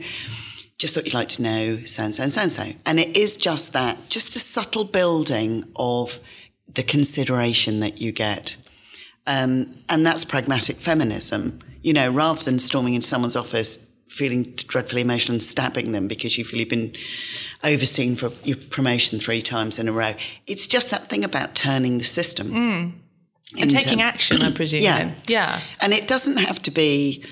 just 0.78 0.94
thought 0.94 1.04
you'd 1.04 1.14
like 1.14 1.28
to 1.30 1.42
know 1.42 1.84
so 1.84 2.04
and 2.04 2.14
so 2.14 2.22
and 2.22 2.32
so 2.32 2.40
and 2.40 2.52
so. 2.52 2.72
And 2.86 2.98
it 2.98 3.16
is 3.16 3.36
just 3.36 3.74
that, 3.74 4.08
just 4.08 4.32
the 4.32 4.40
subtle 4.40 4.84
building 4.84 5.64
of 5.76 6.18
the 6.74 6.82
consideration 6.82 7.80
that 7.80 8.00
you 8.00 8.12
get. 8.12 8.56
Um, 9.26 9.76
and 9.90 10.04
that's 10.04 10.24
pragmatic 10.24 10.76
feminism 10.76 11.60
you 11.86 11.92
know, 11.92 12.10
rather 12.10 12.42
than 12.42 12.58
storming 12.58 12.94
into 12.94 13.06
someone's 13.06 13.36
office 13.36 13.85
feeling 14.16 14.42
dreadfully 14.42 15.02
emotional 15.02 15.34
and 15.34 15.42
stabbing 15.42 15.92
them 15.92 16.08
because 16.08 16.38
you 16.38 16.44
feel 16.44 16.58
you've 16.58 16.70
been 16.70 16.96
overseen 17.62 18.16
for 18.16 18.32
your 18.44 18.56
promotion 18.56 19.18
three 19.18 19.42
times 19.42 19.78
in 19.78 19.88
a 19.88 19.92
row. 19.92 20.14
It's 20.46 20.66
just 20.66 20.90
that 20.90 21.08
thing 21.10 21.22
about 21.22 21.54
turning 21.54 21.98
the 21.98 22.04
system. 22.04 22.48
Mm. 22.48 22.92
And 23.60 23.70
taking 23.70 24.02
action, 24.02 24.42
I 24.42 24.52
presume. 24.52 24.82
Yeah. 24.82 25.12
Yeah. 25.28 25.60
And 25.80 25.94
it 25.94 26.08
doesn't 26.08 26.38
have 26.38 26.60
to 26.62 26.70
be 26.70 27.24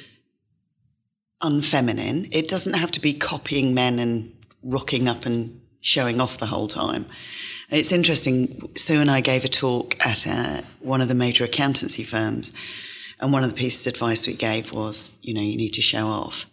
unfeminine. 1.42 2.28
It 2.30 2.48
doesn't 2.48 2.74
have 2.74 2.92
to 2.92 3.00
be 3.00 3.14
copying 3.14 3.74
men 3.74 3.98
and 3.98 4.32
rocking 4.62 5.08
up 5.08 5.26
and 5.26 5.60
showing 5.80 6.20
off 6.20 6.38
the 6.38 6.46
whole 6.46 6.68
time. 6.68 7.06
It's 7.70 7.92
interesting. 7.92 8.70
Sue 8.76 9.00
and 9.00 9.10
I 9.10 9.20
gave 9.20 9.44
a 9.44 9.48
talk 9.48 9.96
at 10.06 10.26
uh, 10.26 10.62
one 10.80 11.00
of 11.00 11.08
the 11.08 11.14
major 11.14 11.44
accountancy 11.44 12.04
firms 12.04 12.52
and 13.20 13.32
one 13.32 13.42
of 13.42 13.50
the 13.50 13.56
pieces 13.56 13.86
of 13.86 13.94
advice 13.94 14.26
we 14.26 14.34
gave 14.34 14.72
was, 14.72 15.18
you 15.22 15.34
know, 15.34 15.40
you 15.40 15.56
need 15.56 15.74
to 15.74 15.82
show 15.82 16.06
off. 16.06 16.46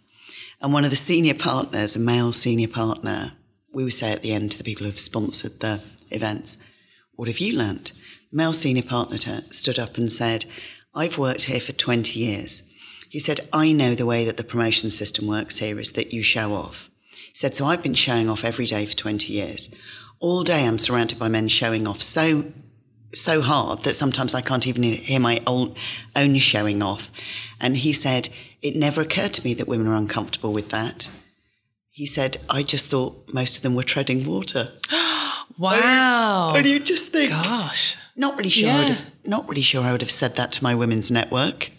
And 0.62 0.72
one 0.72 0.84
of 0.84 0.90
the 0.90 0.96
senior 0.96 1.34
partners, 1.34 1.96
a 1.96 1.98
male 1.98 2.32
senior 2.32 2.68
partner, 2.68 3.32
we 3.72 3.82
would 3.82 3.92
say 3.92 4.12
at 4.12 4.22
the 4.22 4.32
end 4.32 4.52
to 4.52 4.58
the 4.58 4.64
people 4.64 4.86
who've 4.86 4.98
sponsored 4.98 5.58
the 5.58 5.80
events, 6.10 6.58
what 7.16 7.26
have 7.28 7.38
you 7.38 7.58
learnt? 7.58 7.92
The 8.30 8.36
male 8.36 8.52
senior 8.52 8.84
partner 8.84 9.18
stood 9.50 9.78
up 9.78 9.98
and 9.98 10.10
said, 10.10 10.44
I've 10.94 11.18
worked 11.18 11.44
here 11.44 11.60
for 11.60 11.72
20 11.72 12.18
years. 12.18 12.62
He 13.10 13.18
said, 13.18 13.40
I 13.52 13.72
know 13.72 13.94
the 13.94 14.06
way 14.06 14.24
that 14.24 14.36
the 14.36 14.44
promotion 14.44 14.90
system 14.90 15.26
works 15.26 15.58
here 15.58 15.80
is 15.80 15.92
that 15.92 16.12
you 16.12 16.22
show 16.22 16.54
off. 16.54 16.90
He 17.10 17.34
said, 17.34 17.56
so 17.56 17.66
I've 17.66 17.82
been 17.82 17.94
showing 17.94 18.30
off 18.30 18.44
every 18.44 18.66
day 18.66 18.86
for 18.86 18.94
20 18.96 19.32
years. 19.32 19.74
All 20.20 20.44
day 20.44 20.66
I'm 20.66 20.78
surrounded 20.78 21.18
by 21.18 21.28
men 21.28 21.48
showing 21.48 21.86
off 21.86 22.00
so 22.00 22.52
so 23.14 23.42
hard 23.42 23.84
that 23.84 23.94
sometimes 23.94 24.34
I 24.34 24.40
can't 24.40 24.66
even 24.66 24.84
hear 24.84 25.20
my 25.20 25.42
own 25.46 25.74
showing 26.36 26.82
off. 26.82 27.10
And 27.60 27.76
he 27.76 27.92
said, 27.92 28.30
It 28.62 28.76
never 28.76 29.00
occurred 29.00 29.34
to 29.34 29.44
me 29.44 29.54
that 29.54 29.66
women 29.66 29.88
are 29.88 29.94
uncomfortable 29.94 30.52
with 30.52 30.70
that. 30.70 31.10
He 31.90 32.06
said, 32.06 32.38
I 32.48 32.62
just 32.62 32.90
thought 32.90 33.34
most 33.34 33.56
of 33.56 33.62
them 33.62 33.74
were 33.74 33.82
treading 33.82 34.24
water. 34.24 34.70
wow. 35.58 36.54
And 36.56 36.64
you 36.64 36.78
just 36.80 37.12
think, 37.12 37.30
gosh. 37.30 37.96
Not 38.16 38.36
really 38.36 38.50
sure. 38.50 38.68
Yeah. 38.68 38.76
I 38.76 38.78
would 38.80 38.88
have, 38.88 39.06
not 39.24 39.48
really 39.48 39.62
sure 39.62 39.84
I 39.84 39.92
would 39.92 40.00
have 40.00 40.10
said 40.10 40.36
that 40.36 40.52
to 40.52 40.62
my 40.62 40.74
women's 40.74 41.10
network. 41.10 41.70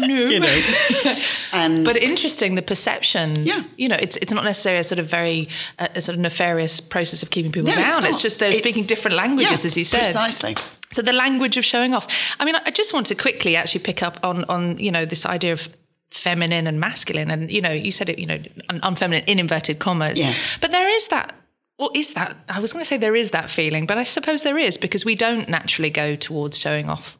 No. 0.00 0.06
you 0.28 0.40
know. 0.40 0.62
and 1.52 1.84
but 1.84 1.96
interesting 1.96 2.56
the 2.56 2.62
perception. 2.62 3.44
Yeah. 3.44 3.62
You 3.76 3.88
know, 3.88 3.96
it's 3.98 4.16
it's 4.16 4.32
not 4.32 4.44
necessarily 4.44 4.80
a 4.80 4.84
sort 4.84 4.98
of 4.98 5.06
very 5.06 5.48
uh, 5.78 5.88
a 5.94 6.00
sort 6.00 6.14
of 6.14 6.20
nefarious 6.20 6.80
process 6.80 7.22
of 7.22 7.30
keeping 7.30 7.52
people 7.52 7.68
no, 7.68 7.74
down. 7.74 8.04
It's, 8.04 8.16
it's, 8.16 8.22
just 8.22 8.38
they're 8.38 8.48
it's, 8.48 8.58
speaking 8.58 8.84
different 8.84 9.16
languages, 9.16 9.64
yeah, 9.64 9.66
as 9.66 9.76
you 9.76 9.84
said. 9.84 9.98
Precisely. 10.00 10.56
So 10.92 11.02
the 11.02 11.12
language 11.12 11.56
of 11.56 11.64
showing 11.64 11.94
off. 11.94 12.06
I 12.38 12.44
mean, 12.44 12.54
I 12.54 12.70
just 12.70 12.92
want 12.92 13.06
to 13.06 13.14
quickly 13.14 13.56
actually 13.56 13.82
pick 13.82 14.02
up 14.02 14.18
on 14.22 14.44
on 14.44 14.78
you 14.78 14.90
know 14.90 15.04
this 15.04 15.26
idea 15.26 15.52
of 15.52 15.68
feminine 16.10 16.66
and 16.66 16.78
masculine, 16.80 17.30
and 17.30 17.50
you 17.50 17.60
know, 17.60 17.72
you 17.72 17.90
said 17.90 18.08
it, 18.08 18.18
you 18.18 18.26
know, 18.26 18.38
unfeminine 18.68 19.24
in 19.26 19.38
inverted 19.38 19.78
commas. 19.78 20.18
Yes. 20.18 20.50
But 20.60 20.72
there 20.72 20.88
is 20.88 21.08
that 21.08 21.34
or 21.78 21.90
is 21.94 22.14
that 22.14 22.36
I 22.48 22.60
was 22.60 22.72
going 22.72 22.82
to 22.82 22.86
say 22.86 22.96
there 22.96 23.16
is 23.16 23.30
that 23.30 23.50
feeling, 23.50 23.86
but 23.86 23.98
I 23.98 24.04
suppose 24.04 24.42
there 24.42 24.58
is 24.58 24.76
because 24.76 25.04
we 25.04 25.14
don't 25.14 25.48
naturally 25.48 25.90
go 25.90 26.14
towards 26.14 26.56
showing 26.56 26.88
off. 26.88 27.18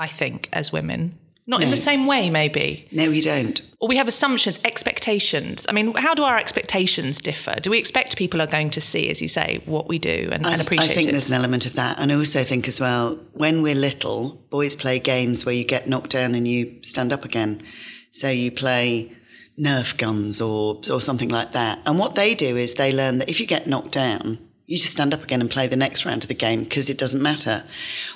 I 0.00 0.06
think 0.06 0.48
as 0.52 0.70
women, 0.70 1.18
Not 1.48 1.60
in 1.60 1.70
the 1.70 1.76
same 1.76 2.06
way, 2.06 2.30
maybe. 2.30 2.86
No, 2.92 3.10
we 3.10 3.20
don't. 3.20 3.60
Or 3.80 3.88
we 3.88 3.96
have 3.96 4.06
assumptions, 4.06 4.60
expectations. 4.64 5.66
I 5.68 5.72
mean, 5.72 5.92
how 5.94 6.14
do 6.14 6.22
our 6.22 6.38
expectations 6.38 7.20
differ? 7.20 7.54
Do 7.60 7.70
we 7.70 7.78
expect 7.78 8.16
people 8.16 8.40
are 8.40 8.46
going 8.46 8.70
to 8.70 8.80
see, 8.80 9.08
as 9.08 9.20
you 9.20 9.26
say, 9.26 9.60
what 9.64 9.88
we 9.88 9.98
do 9.98 10.28
and, 10.30 10.46
and 10.46 10.60
appreciate 10.60 10.90
it 10.90 10.92
I 10.92 10.94
think 10.94 11.08
it? 11.08 11.12
there's 11.12 11.30
an 11.30 11.36
element 11.36 11.66
of 11.66 11.72
that. 11.74 11.98
And 11.98 12.12
I 12.12 12.14
also 12.14 12.44
think 12.44 12.68
as 12.68 12.78
well, 12.78 13.18
when 13.32 13.62
we're 13.62 13.74
little, 13.74 14.34
boys 14.50 14.76
play 14.76 15.00
games 15.00 15.44
where 15.44 15.54
you 15.54 15.64
get 15.64 15.88
knocked 15.88 16.10
down 16.10 16.36
and 16.36 16.46
you 16.46 16.78
stand 16.82 17.12
up 17.12 17.24
again. 17.24 17.62
So 18.10 18.30
you 18.30 18.50
play 18.50 19.12
Nerf 19.58 19.96
guns 19.98 20.40
or 20.40 20.80
or 20.90 21.00
something 21.00 21.28
like 21.28 21.52
that. 21.52 21.80
And 21.84 21.98
what 21.98 22.14
they 22.14 22.34
do 22.34 22.56
is 22.56 22.74
they 22.74 22.92
learn 22.92 23.18
that 23.18 23.28
if 23.28 23.40
you 23.40 23.46
get 23.46 23.66
knocked 23.66 23.92
down, 23.92 24.38
you 24.68 24.76
just 24.76 24.92
stand 24.92 25.14
up 25.14 25.22
again 25.22 25.40
and 25.40 25.50
play 25.50 25.66
the 25.66 25.76
next 25.76 26.04
round 26.04 26.22
of 26.22 26.28
the 26.28 26.34
game 26.34 26.62
because 26.62 26.90
it 26.90 26.98
doesn't 26.98 27.22
matter. 27.22 27.64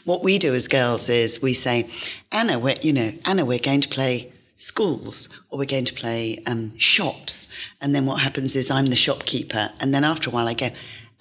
What 0.04 0.22
we 0.22 0.38
do 0.38 0.54
as 0.54 0.68
girls 0.68 1.08
is 1.08 1.40
we 1.40 1.54
say, 1.54 1.88
Anna, 2.30 2.58
we're, 2.58 2.76
you 2.82 2.92
know, 2.92 3.12
Anna, 3.24 3.44
we're 3.44 3.58
going 3.58 3.80
to 3.80 3.88
play 3.88 4.30
schools 4.54 5.30
or 5.48 5.58
we're 5.58 5.64
going 5.64 5.86
to 5.86 5.94
play 5.94 6.42
um, 6.46 6.76
shops. 6.78 7.52
And 7.80 7.94
then 7.94 8.04
what 8.04 8.20
happens 8.20 8.54
is 8.54 8.70
I'm 8.70 8.86
the 8.86 8.96
shopkeeper. 8.96 9.70
And 9.80 9.94
then 9.94 10.04
after 10.04 10.28
a 10.28 10.32
while 10.32 10.46
I 10.46 10.52
go, 10.52 10.70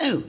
oh, 0.01 0.25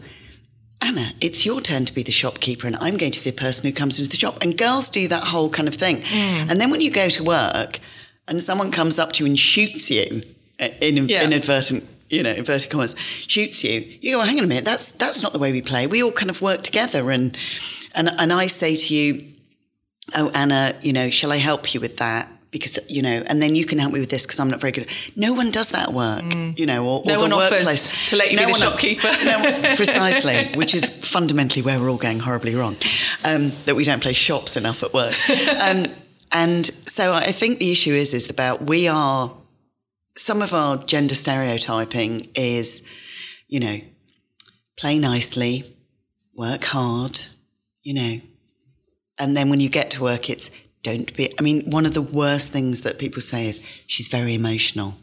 Anna, 0.80 1.10
it's 1.20 1.44
your 1.44 1.60
turn 1.60 1.84
to 1.84 1.92
be 1.92 2.04
the 2.04 2.12
shopkeeper 2.12 2.68
and 2.68 2.76
I'm 2.76 2.96
going 2.96 3.12
to 3.12 3.22
be 3.22 3.30
the 3.30 3.36
person 3.36 3.66
who 3.66 3.72
comes 3.72 3.98
into 3.98 4.10
the 4.10 4.16
shop. 4.16 4.38
And 4.40 4.56
girls 4.56 4.88
do 4.88 5.08
that 5.08 5.24
whole 5.24 5.50
kind 5.50 5.66
of 5.66 5.74
thing. 5.74 6.02
Mm. 6.02 6.50
And 6.50 6.60
then 6.60 6.70
when 6.70 6.80
you 6.80 6.92
go 6.92 7.08
to 7.08 7.24
work 7.24 7.80
and 8.28 8.42
someone 8.42 8.70
comes 8.70 8.98
up 8.98 9.12
to 9.12 9.24
you 9.24 9.28
and 9.28 9.38
shoots 9.38 9.90
you 9.90 10.22
uh, 10.60 10.68
in 10.80 11.08
yeah. 11.08 11.24
inadvertent 11.24 11.88
you 12.08 12.22
know, 12.22 12.30
inverted 12.30 12.70
commas, 12.70 12.94
shoots 12.98 13.64
you, 13.64 13.80
you 14.02 14.12
go, 14.12 14.18
well, 14.18 14.26
hang 14.26 14.36
on 14.38 14.44
a 14.44 14.46
minute, 14.46 14.66
that's 14.66 14.90
that's 14.92 15.22
not 15.22 15.32
the 15.32 15.38
way 15.38 15.50
we 15.50 15.62
play. 15.62 15.86
We 15.86 16.02
all 16.02 16.12
kind 16.12 16.28
of 16.28 16.42
work 16.42 16.62
together 16.62 17.10
and 17.10 17.36
and 17.94 18.10
and 18.18 18.32
I 18.32 18.48
say 18.48 18.76
to 18.76 18.94
you, 18.94 19.32
Oh, 20.14 20.30
Anna, 20.34 20.74
you 20.82 20.92
know, 20.92 21.10
shall 21.10 21.32
I 21.32 21.36
help 21.36 21.72
you 21.72 21.80
with 21.80 21.98
that? 21.98 22.28
Because 22.50 22.78
you 22.86 23.00
know, 23.00 23.22
and 23.26 23.40
then 23.42 23.54
you 23.54 23.64
can 23.64 23.78
help 23.78 23.94
me 23.94 24.00
with 24.00 24.10
this 24.10 24.26
because 24.26 24.38
I'm 24.38 24.50
not 24.50 24.60
very 24.60 24.72
good. 24.72 24.86
No 25.16 25.32
one 25.32 25.50
does 25.50 25.70
that 25.70 25.94
work, 25.94 26.22
mm. 26.22 26.58
you 26.58 26.66
know, 26.66 26.84
or, 26.86 27.02
no 27.06 27.16
or 27.16 27.20
one 27.20 27.30
the 27.30 27.36
workplace 27.36 27.88
offers 27.88 28.10
to 28.10 28.16
let 28.16 28.30
you 28.30 28.36
no 28.36 28.46
be 28.46 28.52
the 28.52 28.58
shopkeeper. 28.58 29.08
no, 29.24 29.74
precisely, 29.76 30.52
which 30.54 30.74
is 30.74 30.84
fundamentally 30.84 31.62
where 31.62 31.80
we're 31.80 31.88
all 31.88 31.96
going 31.96 32.18
horribly 32.18 32.54
wrong. 32.54 32.76
Um, 33.24 33.52
that 33.64 33.74
we 33.74 33.84
don't 33.84 34.02
play 34.02 34.12
shops 34.12 34.58
enough 34.58 34.82
at 34.82 34.92
work, 34.92 35.14
um, 35.58 35.86
and 36.32 36.66
so 36.86 37.12
I 37.12 37.32
think 37.32 37.58
the 37.58 37.70
issue 37.70 37.92
is 37.92 38.14
is 38.14 38.30
about 38.30 38.62
we 38.62 38.88
are 38.88 39.32
some 40.16 40.42
of 40.42 40.52
our 40.52 40.78
gender 40.78 41.14
stereotyping 41.14 42.28
is, 42.34 42.86
you 43.48 43.60
know, 43.60 43.78
play 44.76 44.98
nicely, 44.98 45.64
work 46.34 46.64
hard, 46.64 47.20
you 47.82 47.94
know. 47.94 48.20
And 49.18 49.36
then 49.36 49.50
when 49.50 49.60
you 49.60 49.68
get 49.68 49.90
to 49.92 50.02
work, 50.02 50.28
it's 50.30 50.50
don't 50.82 51.14
be. 51.16 51.32
I 51.38 51.42
mean, 51.42 51.70
one 51.70 51.86
of 51.86 51.94
the 51.94 52.02
worst 52.02 52.50
things 52.50 52.80
that 52.80 52.98
people 52.98 53.22
say 53.22 53.46
is 53.46 53.64
she's 53.86 54.08
very 54.08 54.34
emotional. 54.34 54.96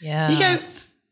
Yeah. 0.00 0.30
You 0.30 0.38
go, 0.38 0.62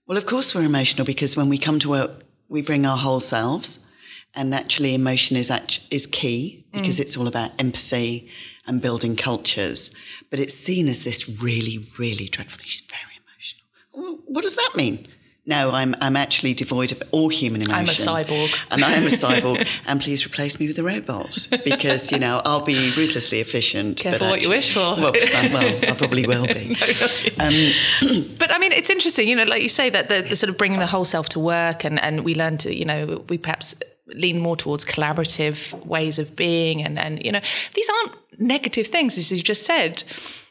well, 0.06 0.16
of 0.16 0.26
course 0.26 0.54
we're 0.54 0.64
emotional 0.64 1.04
because 1.04 1.36
when 1.36 1.48
we 1.48 1.58
come 1.58 1.78
to 1.80 1.88
work, 1.88 2.10
we 2.48 2.62
bring 2.62 2.86
our 2.86 2.96
whole 2.96 3.20
selves. 3.20 3.86
And 4.34 4.50
naturally, 4.50 4.94
emotion 4.94 5.36
is, 5.36 5.50
act- 5.50 5.80
is 5.90 6.06
key 6.06 6.66
because 6.70 6.98
mm. 6.98 7.00
it's 7.00 7.16
all 7.16 7.26
about 7.26 7.50
empathy 7.58 8.30
and 8.68 8.80
building 8.80 9.16
cultures. 9.16 9.90
But 10.30 10.38
it's 10.38 10.54
seen 10.54 10.88
as 10.88 11.04
this 11.04 11.28
really, 11.28 11.88
really 11.98 12.28
dreadful 12.28 12.58
thing. 12.58 12.68
She's 12.68 12.82
very 12.82 13.18
emotional. 13.24 14.22
what 14.26 14.42
does 14.42 14.56
that 14.56 14.72
mean? 14.76 15.08
No, 15.48 15.70
I'm 15.70 15.94
I'm 16.02 16.14
actually 16.14 16.52
devoid 16.52 16.92
of 16.92 17.02
all 17.10 17.30
human 17.30 17.62
emotion. 17.62 17.74
I'm 17.74 17.88
a 17.88 17.92
cyborg, 17.92 18.54
and 18.70 18.84
I 18.84 18.92
am 18.92 19.04
a 19.04 19.06
cyborg. 19.06 19.66
and 19.86 19.98
please 19.98 20.26
replace 20.26 20.60
me 20.60 20.66
with 20.66 20.78
a 20.78 20.82
robot 20.82 21.48
because 21.64 22.12
you 22.12 22.18
know 22.18 22.42
I'll 22.44 22.66
be 22.66 22.92
ruthlessly 22.94 23.40
efficient. 23.40 23.96
Careful 23.96 24.26
but 24.26 24.30
what 24.30 24.42
you 24.42 24.50
wish 24.50 24.74
for. 24.74 24.80
Well, 24.80 25.14
well, 25.14 25.90
I 25.90 25.94
probably 25.96 26.26
will 26.26 26.46
be. 26.46 26.76
um, 27.40 28.26
but 28.38 28.52
I 28.52 28.58
mean, 28.58 28.72
it's 28.72 28.90
interesting. 28.90 29.26
You 29.26 29.36
know, 29.36 29.44
like 29.44 29.62
you 29.62 29.70
say 29.70 29.88
that 29.88 30.10
the, 30.10 30.20
the 30.20 30.36
sort 30.36 30.50
of 30.50 30.58
bringing 30.58 30.80
the 30.80 30.86
whole 30.86 31.06
self 31.06 31.30
to 31.30 31.40
work, 31.40 31.82
and 31.82 31.98
and 32.02 32.26
we 32.26 32.34
learn 32.34 32.58
to 32.58 32.76
you 32.76 32.84
know 32.84 33.24
we 33.30 33.38
perhaps 33.38 33.74
lean 34.14 34.38
more 34.38 34.56
towards 34.56 34.84
collaborative 34.84 35.72
ways 35.84 36.18
of 36.18 36.34
being, 36.36 36.82
and 36.82 36.98
and 36.98 37.24
you 37.24 37.32
know 37.32 37.40
these 37.74 37.88
aren't 37.88 38.40
negative 38.40 38.86
things 38.86 39.18
as 39.18 39.32
you've 39.32 39.42
just 39.44 39.64
said 39.64 40.02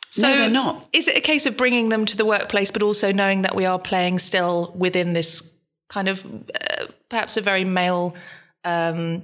so 0.10 0.28
no, 0.28 0.38
they're 0.38 0.50
not. 0.50 0.88
Is 0.94 1.08
it 1.08 1.18
a 1.18 1.22
case 1.22 1.46
of 1.46 1.58
bringing 1.58 1.90
them 1.90 2.06
to 2.06 2.18
the 2.18 2.26
workplace, 2.26 2.72
but 2.72 2.82
also 2.82 3.12
knowing 3.12 3.42
that 3.42 3.56
we 3.56 3.66
are 3.66 3.80
playing 3.80 4.20
still 4.20 4.74
within 4.76 5.14
this 5.14 5.54
kind 5.90 6.08
of 6.08 6.26
uh, 6.26 6.88
perhaps 7.10 7.38
a 7.38 7.42
very 7.42 7.64
male 7.64 8.16
um, 8.64 9.24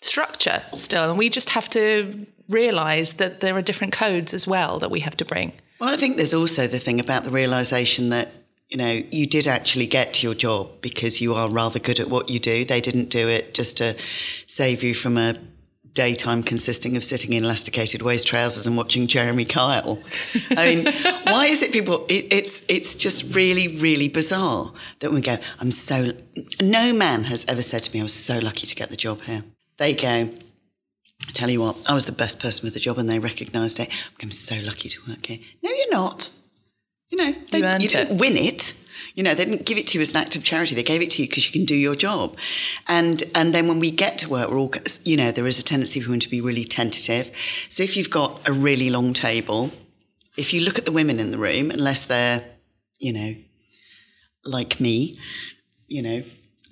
structure 0.00 0.62
still, 0.74 1.08
and 1.08 1.18
we 1.18 1.28
just 1.28 1.50
have 1.50 1.68
to 1.70 2.26
realize 2.48 3.14
that 3.14 3.40
there 3.40 3.56
are 3.56 3.62
different 3.62 3.92
codes 3.92 4.34
as 4.34 4.46
well 4.46 4.78
that 4.78 4.90
we 4.90 5.00
have 5.00 5.16
to 5.18 5.24
bring. 5.24 5.52
Well, 5.80 5.90
I 5.90 5.96
think 5.96 6.16
there's 6.16 6.34
also 6.34 6.66
the 6.66 6.78
thing 6.78 6.98
about 6.98 7.24
the 7.24 7.30
realization 7.30 8.08
that 8.08 8.28
you 8.68 8.76
know 8.76 9.02
you 9.10 9.26
did 9.26 9.46
actually 9.46 9.86
get 9.86 10.14
to 10.14 10.26
your 10.26 10.34
job 10.34 10.80
because 10.80 11.20
you 11.20 11.34
are 11.34 11.48
rather 11.48 11.78
good 11.78 11.98
at 12.00 12.10
what 12.10 12.28
you 12.28 12.38
do. 12.38 12.64
They 12.64 12.80
didn't 12.80 13.08
do 13.08 13.28
it 13.28 13.54
just 13.54 13.76
to 13.78 13.96
save 14.46 14.82
you 14.82 14.94
from 14.94 15.16
a 15.16 15.36
daytime 15.94 16.44
consisting 16.44 16.96
of 16.96 17.02
sitting 17.02 17.32
in 17.32 17.44
elasticated 17.44 18.02
waist 18.02 18.24
trousers 18.24 18.68
and 18.68 18.76
watching 18.76 19.08
Jeremy 19.08 19.44
Kyle. 19.44 20.00
I 20.50 20.74
mean, 20.74 20.86
why 21.24 21.46
is 21.46 21.60
it 21.62 21.72
people? 21.72 22.04
It, 22.08 22.32
it's 22.32 22.62
it's 22.68 22.94
just 22.94 23.34
really 23.34 23.66
really 23.68 24.08
bizarre 24.08 24.72
that 25.00 25.10
we 25.10 25.20
go. 25.20 25.38
I'm 25.60 25.70
so. 25.70 26.12
No 26.62 26.92
man 26.92 27.24
has 27.24 27.44
ever 27.46 27.62
said 27.62 27.82
to 27.84 27.92
me, 27.92 28.00
"I 28.00 28.04
was 28.04 28.14
so 28.14 28.38
lucky 28.38 28.66
to 28.66 28.74
get 28.74 28.90
the 28.90 28.96
job 28.96 29.22
here." 29.22 29.44
They 29.78 29.94
go. 29.94 30.30
I 31.26 31.32
tell 31.32 31.50
you 31.50 31.60
what, 31.60 31.76
I 31.86 31.94
was 31.94 32.06
the 32.06 32.12
best 32.12 32.40
person 32.40 32.64
with 32.64 32.74
the 32.74 32.80
job, 32.80 32.96
and 32.96 33.08
they 33.08 33.18
recognised 33.18 33.80
it. 33.80 33.90
I'm 34.22 34.30
so 34.30 34.54
lucky 34.62 34.88
to 34.88 34.98
work 35.08 35.26
here. 35.26 35.38
No, 35.62 35.70
you're 35.70 35.90
not. 35.90 36.30
You 37.10 37.18
know, 37.18 37.34
they, 37.50 37.58
you, 37.58 37.78
you 37.80 37.88
didn't 37.88 38.18
win 38.18 38.36
it. 38.36 38.74
You 39.14 39.22
know, 39.24 39.34
they 39.34 39.44
didn't 39.44 39.66
give 39.66 39.78
it 39.78 39.88
to 39.88 39.98
you 39.98 40.02
as 40.02 40.14
an 40.14 40.20
act 40.20 40.36
of 40.36 40.44
charity. 40.44 40.74
They 40.74 40.82
gave 40.82 41.02
it 41.02 41.10
to 41.12 41.22
you 41.22 41.28
because 41.28 41.46
you 41.46 41.52
can 41.52 41.64
do 41.64 41.74
your 41.74 41.96
job. 41.96 42.36
And 42.86 43.24
and 43.34 43.52
then 43.52 43.66
when 43.66 43.80
we 43.80 43.90
get 43.90 44.18
to 44.18 44.28
work, 44.28 44.50
we're 44.50 44.58
all, 44.58 44.72
you 45.02 45.16
know, 45.16 45.32
there 45.32 45.46
is 45.46 45.58
a 45.58 45.64
tendency 45.64 46.00
for 46.00 46.08
women 46.08 46.20
to 46.20 46.28
be 46.28 46.40
really 46.40 46.64
tentative. 46.64 47.32
So 47.68 47.82
if 47.82 47.96
you've 47.96 48.10
got 48.10 48.46
a 48.48 48.52
really 48.52 48.90
long 48.90 49.14
table, 49.14 49.72
if 50.36 50.52
you 50.54 50.60
look 50.60 50.78
at 50.78 50.84
the 50.84 50.92
women 50.92 51.18
in 51.18 51.30
the 51.32 51.38
room, 51.38 51.70
unless 51.70 52.04
they're, 52.04 52.44
you 53.00 53.12
know, 53.12 53.34
like 54.44 54.78
me, 54.78 55.18
you 55.88 56.02
know, 56.02 56.22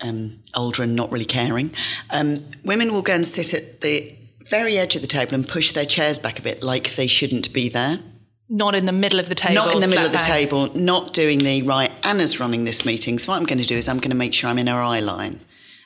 um, 0.00 0.38
older 0.54 0.82
and 0.82 0.94
not 0.94 1.10
really 1.10 1.24
caring, 1.24 1.72
um, 2.10 2.44
women 2.64 2.92
will 2.92 3.02
go 3.02 3.14
and 3.14 3.26
sit 3.26 3.54
at 3.54 3.80
the 3.80 4.14
very 4.48 4.78
edge 4.78 4.94
of 4.94 5.02
the 5.02 5.08
table 5.08 5.34
and 5.34 5.48
push 5.48 5.72
their 5.72 5.84
chairs 5.84 6.18
back 6.18 6.38
a 6.38 6.42
bit 6.42 6.62
like 6.62 6.94
they 6.94 7.08
shouldn't 7.08 7.52
be 7.52 7.68
there. 7.68 7.98
Not 8.48 8.74
in 8.74 8.86
the 8.86 8.92
middle 8.92 9.18
of 9.18 9.28
the 9.28 9.34
table. 9.34 9.54
Not 9.54 9.74
in 9.74 9.80
the 9.80 9.88
middle 9.88 10.06
of 10.06 10.12
the 10.12 10.18
table, 10.18 10.72
not 10.74 11.12
doing 11.12 11.38
the 11.38 11.62
right. 11.62 11.90
Anna's 12.04 12.38
running 12.38 12.64
this 12.64 12.84
meeting. 12.84 13.18
So 13.18 13.32
what 13.32 13.38
I'm 13.38 13.44
going 13.44 13.58
to 13.58 13.66
do 13.66 13.76
is 13.76 13.88
I'm 13.88 13.98
going 13.98 14.10
to 14.10 14.16
make 14.16 14.34
sure 14.34 14.48
I'm 14.48 14.58
in 14.58 14.68
her 14.68 14.80
eye 14.80 15.00
line. 15.00 15.40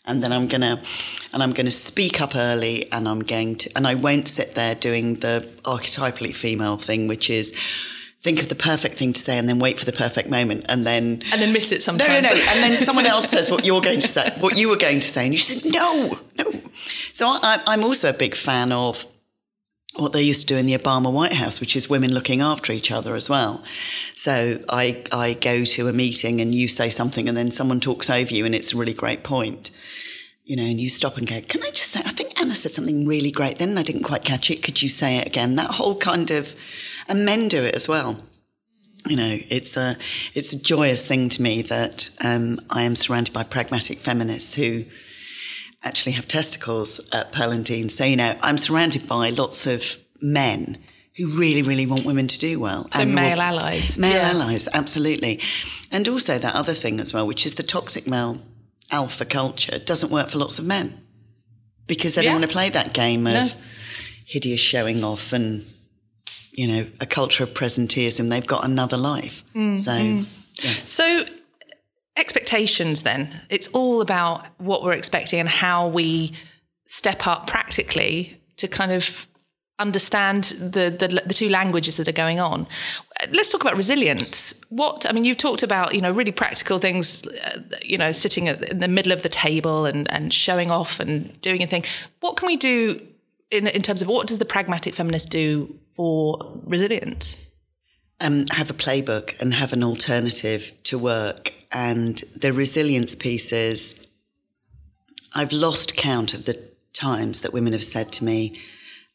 And 0.05 0.23
then 0.23 0.33
I'm 0.33 0.47
going 0.47 0.63
to, 0.63 0.81
and 1.33 1.43
I'm 1.43 1.53
going 1.53 1.67
to 1.67 1.73
speak 1.73 2.21
up 2.21 2.35
early 2.35 2.91
and 2.91 3.09
I'm 3.09 3.21
going 3.21 3.57
to, 3.57 3.71
and 3.77 3.87
I 3.87 3.95
won't 3.95 4.29
sit 4.29 4.55
there 4.55 4.75
doing 4.75 5.17
the 5.17 5.49
archetypally 5.65 6.35
female 6.35 6.77
thing, 6.77 7.07
which 7.07 7.31
is, 7.31 7.55
think 8.23 8.41
of 8.41 8.49
the 8.49 8.55
perfect 8.55 8.97
thing 8.97 9.13
to 9.13 9.21
say 9.21 9.39
and 9.39 9.49
then 9.49 9.59
wait 9.59 9.79
for 9.79 9.85
the 9.87 9.93
perfect 9.93 10.29
moment 10.29 10.67
and 10.69 10.87
then 10.87 11.23
and 11.33 11.41
then 11.41 11.53
miss 11.53 11.73
it 11.73 11.83
sometimes. 11.83 12.11
No, 12.11 12.21
no, 12.21 12.35
no. 12.35 12.45
and 12.51 12.63
then 12.63 12.77
someone 12.77 13.07
else 13.07 13.29
says 13.29 13.51
what 13.51 13.65
you're 13.65 13.81
going 13.81 14.01
to 14.01 14.09
say, 14.09 14.35
what 14.41 14.59
you 14.59 14.69
were 14.69 14.77
going 14.77 15.01
to 15.01 15.07
say, 15.07 15.25
and 15.25 15.33
you 15.33 15.39
said 15.39 15.71
no, 15.73 16.19
no. 16.37 16.53
So 17.13 17.29
I, 17.29 17.63
I'm 17.67 17.85
also 17.85 18.11
a 18.11 18.13
big 18.13 18.35
fan 18.35 18.73
of 18.73 19.07
what 19.97 20.13
they 20.13 20.23
used 20.23 20.43
to 20.43 20.47
do 20.47 20.57
in 20.57 20.67
the 20.67 20.77
Obama 20.77 21.13
White 21.13 21.33
House, 21.33 21.61
which 21.61 21.75
is 21.75 21.91
women 21.91 22.13
looking 22.13 22.41
after 22.41 22.73
each 22.73 22.91
other 22.91 23.17
as 23.17 23.29
well. 23.29 23.63
So 24.15 24.61
I, 24.69 25.03
I 25.11 25.35
go 25.35 25.65
to 25.65 25.89
a 25.89 25.93
meeting 25.93 26.41
and 26.41 26.55
you 26.55 26.69
say 26.69 26.89
something 26.89 27.29
and 27.29 27.37
then 27.37 27.51
someone 27.51 27.81
talks 27.81 28.09
over 28.09 28.33
you 28.33 28.45
and 28.45 28.55
it's 28.55 28.73
a 28.73 28.77
really 28.77 28.95
great 28.95 29.25
point. 29.25 29.71
You 30.45 30.57
know, 30.57 30.65
and 30.65 30.81
you 30.81 30.89
stop 30.89 31.17
and 31.17 31.29
go, 31.29 31.41
Can 31.43 31.63
I 31.63 31.71
just 31.71 31.91
say, 31.91 32.01
I 32.05 32.11
think 32.11 32.41
Anna 32.41 32.55
said 32.55 32.73
something 32.73 33.07
really 33.07 33.31
great 33.31 33.59
then 33.59 33.79
I 33.79 33.83
didn't 33.83 34.03
quite 34.03 34.25
catch 34.25 34.51
it. 34.51 34.63
Could 34.63 34.83
you 34.83 34.89
say 34.89 35.19
it 35.19 35.27
again? 35.27 35.57
That 35.57 35.73
whole 35.73 35.97
kind 35.97 36.31
of, 36.31 36.55
and 37.09 37.25
men 37.25 37.49
do 37.49 37.63
it 37.63 37.75
as 37.75 37.89
well. 37.89 38.19
You 39.07 39.17
know, 39.17 39.39
it's 39.49 39.77
a, 39.77 39.97
it's 40.35 40.53
a 40.53 40.61
joyous 40.61 41.07
thing 41.07 41.29
to 41.31 41.43
me 41.43 41.63
that 41.63 42.11
um, 42.23 42.61
I 42.69 42.83
am 42.83 42.97
surrounded 42.97 43.33
by 43.33 43.45
pragmatic 43.45 43.99
feminists 43.99 44.55
who, 44.55 44.85
actually 45.83 46.13
have 46.13 46.29
testicles 46.29 47.01
at 47.13 47.33
Pearl 47.33 47.53
and 47.53 47.65
Dean. 47.65 47.89
So, 47.89 48.05
you 48.05 48.17
know, 48.17 48.37
I'm 48.43 48.59
surrounded 48.59 49.09
by 49.09 49.31
lots 49.31 49.67
of 49.67 49.97
men 50.21 50.79
who 51.17 51.27
really, 51.39 51.63
really 51.63 51.87
want 51.87 52.05
women 52.05 52.29
to 52.29 52.39
do 52.39 52.61
well. 52.61 52.89
So 52.93 53.01
and 53.01 53.15
male 53.15 53.41
allies. 53.41 53.99
Male 53.99 54.15
yeah. 54.15 54.31
allies, 54.31 54.69
absolutely. 54.73 55.41
And 55.91 56.09
also 56.09 56.39
that 56.39 56.55
other 56.55 56.73
thing 56.73 57.01
as 57.01 57.13
well, 57.13 57.27
which 57.27 57.47
is 57.47 57.57
the 57.57 57.63
toxic 57.63 58.07
male 58.07 58.43
alpha 58.91 59.25
culture 59.25 59.79
doesn't 59.79 60.11
work 60.11 60.29
for 60.29 60.39
lots 60.39 60.59
of 60.59 60.67
men 60.67 61.01
because 61.87 62.15
they 62.15 62.23
yeah. 62.23 62.31
don't 62.31 62.41
want 62.41 62.51
to 62.51 62.53
play 62.53 62.69
that 62.71 62.93
game 62.93 63.27
of 63.27 63.33
no. 63.33 63.49
hideous 64.27 64.61
showing 64.61 65.03
off 65.03 65.33
and, 65.33 65.67
you 66.53 66.67
know, 66.67 66.87
a 67.01 67.07
culture 67.07 67.43
of 67.43 67.55
presenteeism. 67.55 68.29
They've 68.29 68.47
got 68.47 68.65
another 68.65 68.97
life. 68.97 69.45
Mm, 69.55 69.81
so, 69.81 69.93
mm. 69.93 70.27
Yeah. 70.63 70.73
So 70.85 71.25
expectations 72.21 73.03
then 73.03 73.41
it's 73.49 73.69
all 73.69 74.01
about 74.01 74.47
what 74.59 74.83
we're 74.83 74.93
expecting 74.93 75.41
and 75.41 75.49
how 75.49 75.89
we 75.89 76.33
step 76.87 77.27
up 77.27 77.47
practically 77.47 78.41
to 78.57 78.69
kind 78.69 78.93
of 78.93 79.27
understand 79.81 80.45
the, 80.59 80.91
the, 80.91 81.23
the 81.27 81.35
two 81.35 81.49
languages 81.49 81.97
that 81.97 82.07
are 82.07 82.13
going 82.13 82.39
on. 82.39 82.67
Let's 83.33 83.51
talk 83.51 83.63
about 83.63 83.77
resilience. 83.77 84.55
What 84.69 85.07
I 85.09 85.13
mean, 85.13 85.25
you've 85.25 85.39
talked 85.39 85.63
about 85.63 85.95
you 85.95 86.01
know 86.01 86.13
really 86.13 86.33
practical 86.33 86.79
things, 86.79 87.27
uh, 87.27 87.61
you 87.83 87.99
know, 87.99 88.13
sitting 88.13 88.49
at, 88.49 88.63
in 88.71 88.79
the 88.79 88.89
middle 88.89 89.13
of 89.13 89.23
the 89.23 89.29
table 89.29 89.87
and 89.87 90.11
and 90.13 90.33
showing 90.33 90.71
off 90.71 91.01
and 91.01 91.39
doing 91.41 91.63
a 91.63 91.67
thing. 91.67 91.85
What 92.21 92.37
can 92.37 92.47
we 92.47 92.57
do 92.57 93.01
in 93.51 93.67
in 93.67 93.83
terms 93.83 94.03
of 94.03 94.09
what 94.09 94.27
does 94.27 94.39
the 94.39 94.45
pragmatic 94.45 94.95
feminist 94.95 95.31
do 95.31 95.75
for 95.95 96.39
resilience? 96.65 97.37
Um, 98.21 98.47
have 98.53 98.69
a 98.71 98.75
playbook 98.75 99.41
and 99.41 99.55
have 99.55 99.73
an 99.73 99.83
alternative 99.83 100.73
to 100.85 100.99
work. 100.99 101.50
And 101.73 102.23
the 102.37 102.53
resilience 102.53 103.15
piece 103.15 103.53
is, 103.53 104.07
I've 105.33 105.53
lost 105.53 105.97
count 105.97 106.35
of 106.35 106.45
the 106.45 106.59
times 106.93 107.41
that 107.41 107.53
women 107.53 107.73
have 107.73 107.85
said 107.85 108.13
to 108.13 108.25
me, 108.25 108.61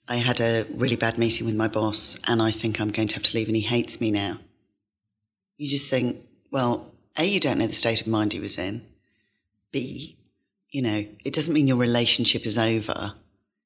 I 0.07 0.17
had 0.17 0.39
a 0.39 0.65
really 0.73 0.95
bad 0.95 1.17
meeting 1.17 1.45
with 1.45 1.55
my 1.55 1.67
boss 1.67 2.19
and 2.25 2.41
I 2.41 2.51
think 2.51 2.79
I'm 2.79 2.91
going 2.91 3.07
to 3.09 3.15
have 3.15 3.23
to 3.23 3.37
leave 3.37 3.47
and 3.47 3.55
he 3.55 3.63
hates 3.63 3.99
me 3.99 4.11
now. 4.11 4.37
You 5.57 5.67
just 5.67 5.89
think, 5.89 6.17
well, 6.51 6.93
A, 7.17 7.25
you 7.25 7.39
don't 7.39 7.57
know 7.57 7.67
the 7.67 7.73
state 7.73 8.01
of 8.01 8.07
mind 8.07 8.33
he 8.33 8.39
was 8.39 8.57
in. 8.57 8.85
B, 9.71 10.17
you 10.69 10.81
know, 10.81 11.05
it 11.23 11.33
doesn't 11.33 11.53
mean 11.53 11.67
your 11.67 11.77
relationship 11.77 12.45
is 12.45 12.57
over. 12.57 13.13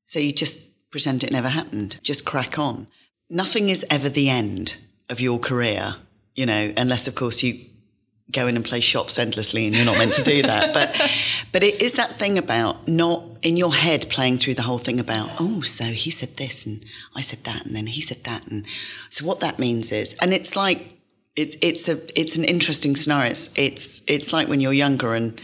So 0.05 0.19
you 0.19 0.31
just 0.31 0.89
pretend 0.89 1.24
it 1.24 1.31
never 1.31 1.50
happened. 1.50 2.00
Just 2.01 2.25
crack 2.25 2.58
on. 2.58 2.88
Nothing 3.29 3.69
is 3.69 3.86
ever 3.91 4.10
the 4.10 4.29
end 4.29 4.77
of 5.10 5.19
your 5.19 5.39
career, 5.39 5.96
you 6.36 6.46
know, 6.46 6.74
unless, 6.77 7.08
of 7.08 7.15
course, 7.15 7.43
you 7.43 7.69
go 8.31 8.48
in 8.48 8.55
and 8.55 8.63
play 8.63 8.79
shops 8.79 9.17
endlessly 9.17 9.65
and 9.65 9.75
you're 9.75 9.86
not 9.86 9.98
meant 9.98 10.13
to 10.13 10.24
do 10.24 10.41
that. 10.43 10.74
but 10.74 11.12
but 11.51 11.63
it 11.63 11.81
is 11.81 11.93
that 11.93 12.17
thing 12.17 12.38
about 12.38 12.88
not 12.88 13.24
in 13.41 13.57
your 13.57 13.74
head 13.74 14.05
playing 14.09 14.38
through 14.38 14.53
the 14.53 14.63
whole 14.63 14.77
thing 14.77 15.00
about, 15.00 15.31
oh, 15.39 15.62
so 15.62 15.86
he 15.86 16.12
said 16.12 16.38
this 16.38 16.65
and 16.65 16.83
I 17.15 17.21
said 17.21 17.43
that 17.45 17.65
and 17.65 17.75
then 17.75 17.88
he 17.88 18.01
said 18.01 18.24
that 18.25 18.45
and 18.48 18.65
so 19.09 19.25
what 19.25 19.39
that 19.39 19.59
means 19.59 19.91
is 19.91 20.13
and 20.21 20.33
it's 20.33 20.55
like 20.55 21.00
it, 21.39 21.55
it's 21.62 21.88
a 21.88 21.98
it's 22.19 22.38
an 22.38 22.43
interesting 22.43 22.95
scenario. 22.95 23.31
It's, 23.31 23.50
it's 23.55 24.03
it's 24.07 24.33
like 24.33 24.50
when 24.50 24.59
you're 24.59 24.74
younger 24.74 25.15
and 25.15 25.39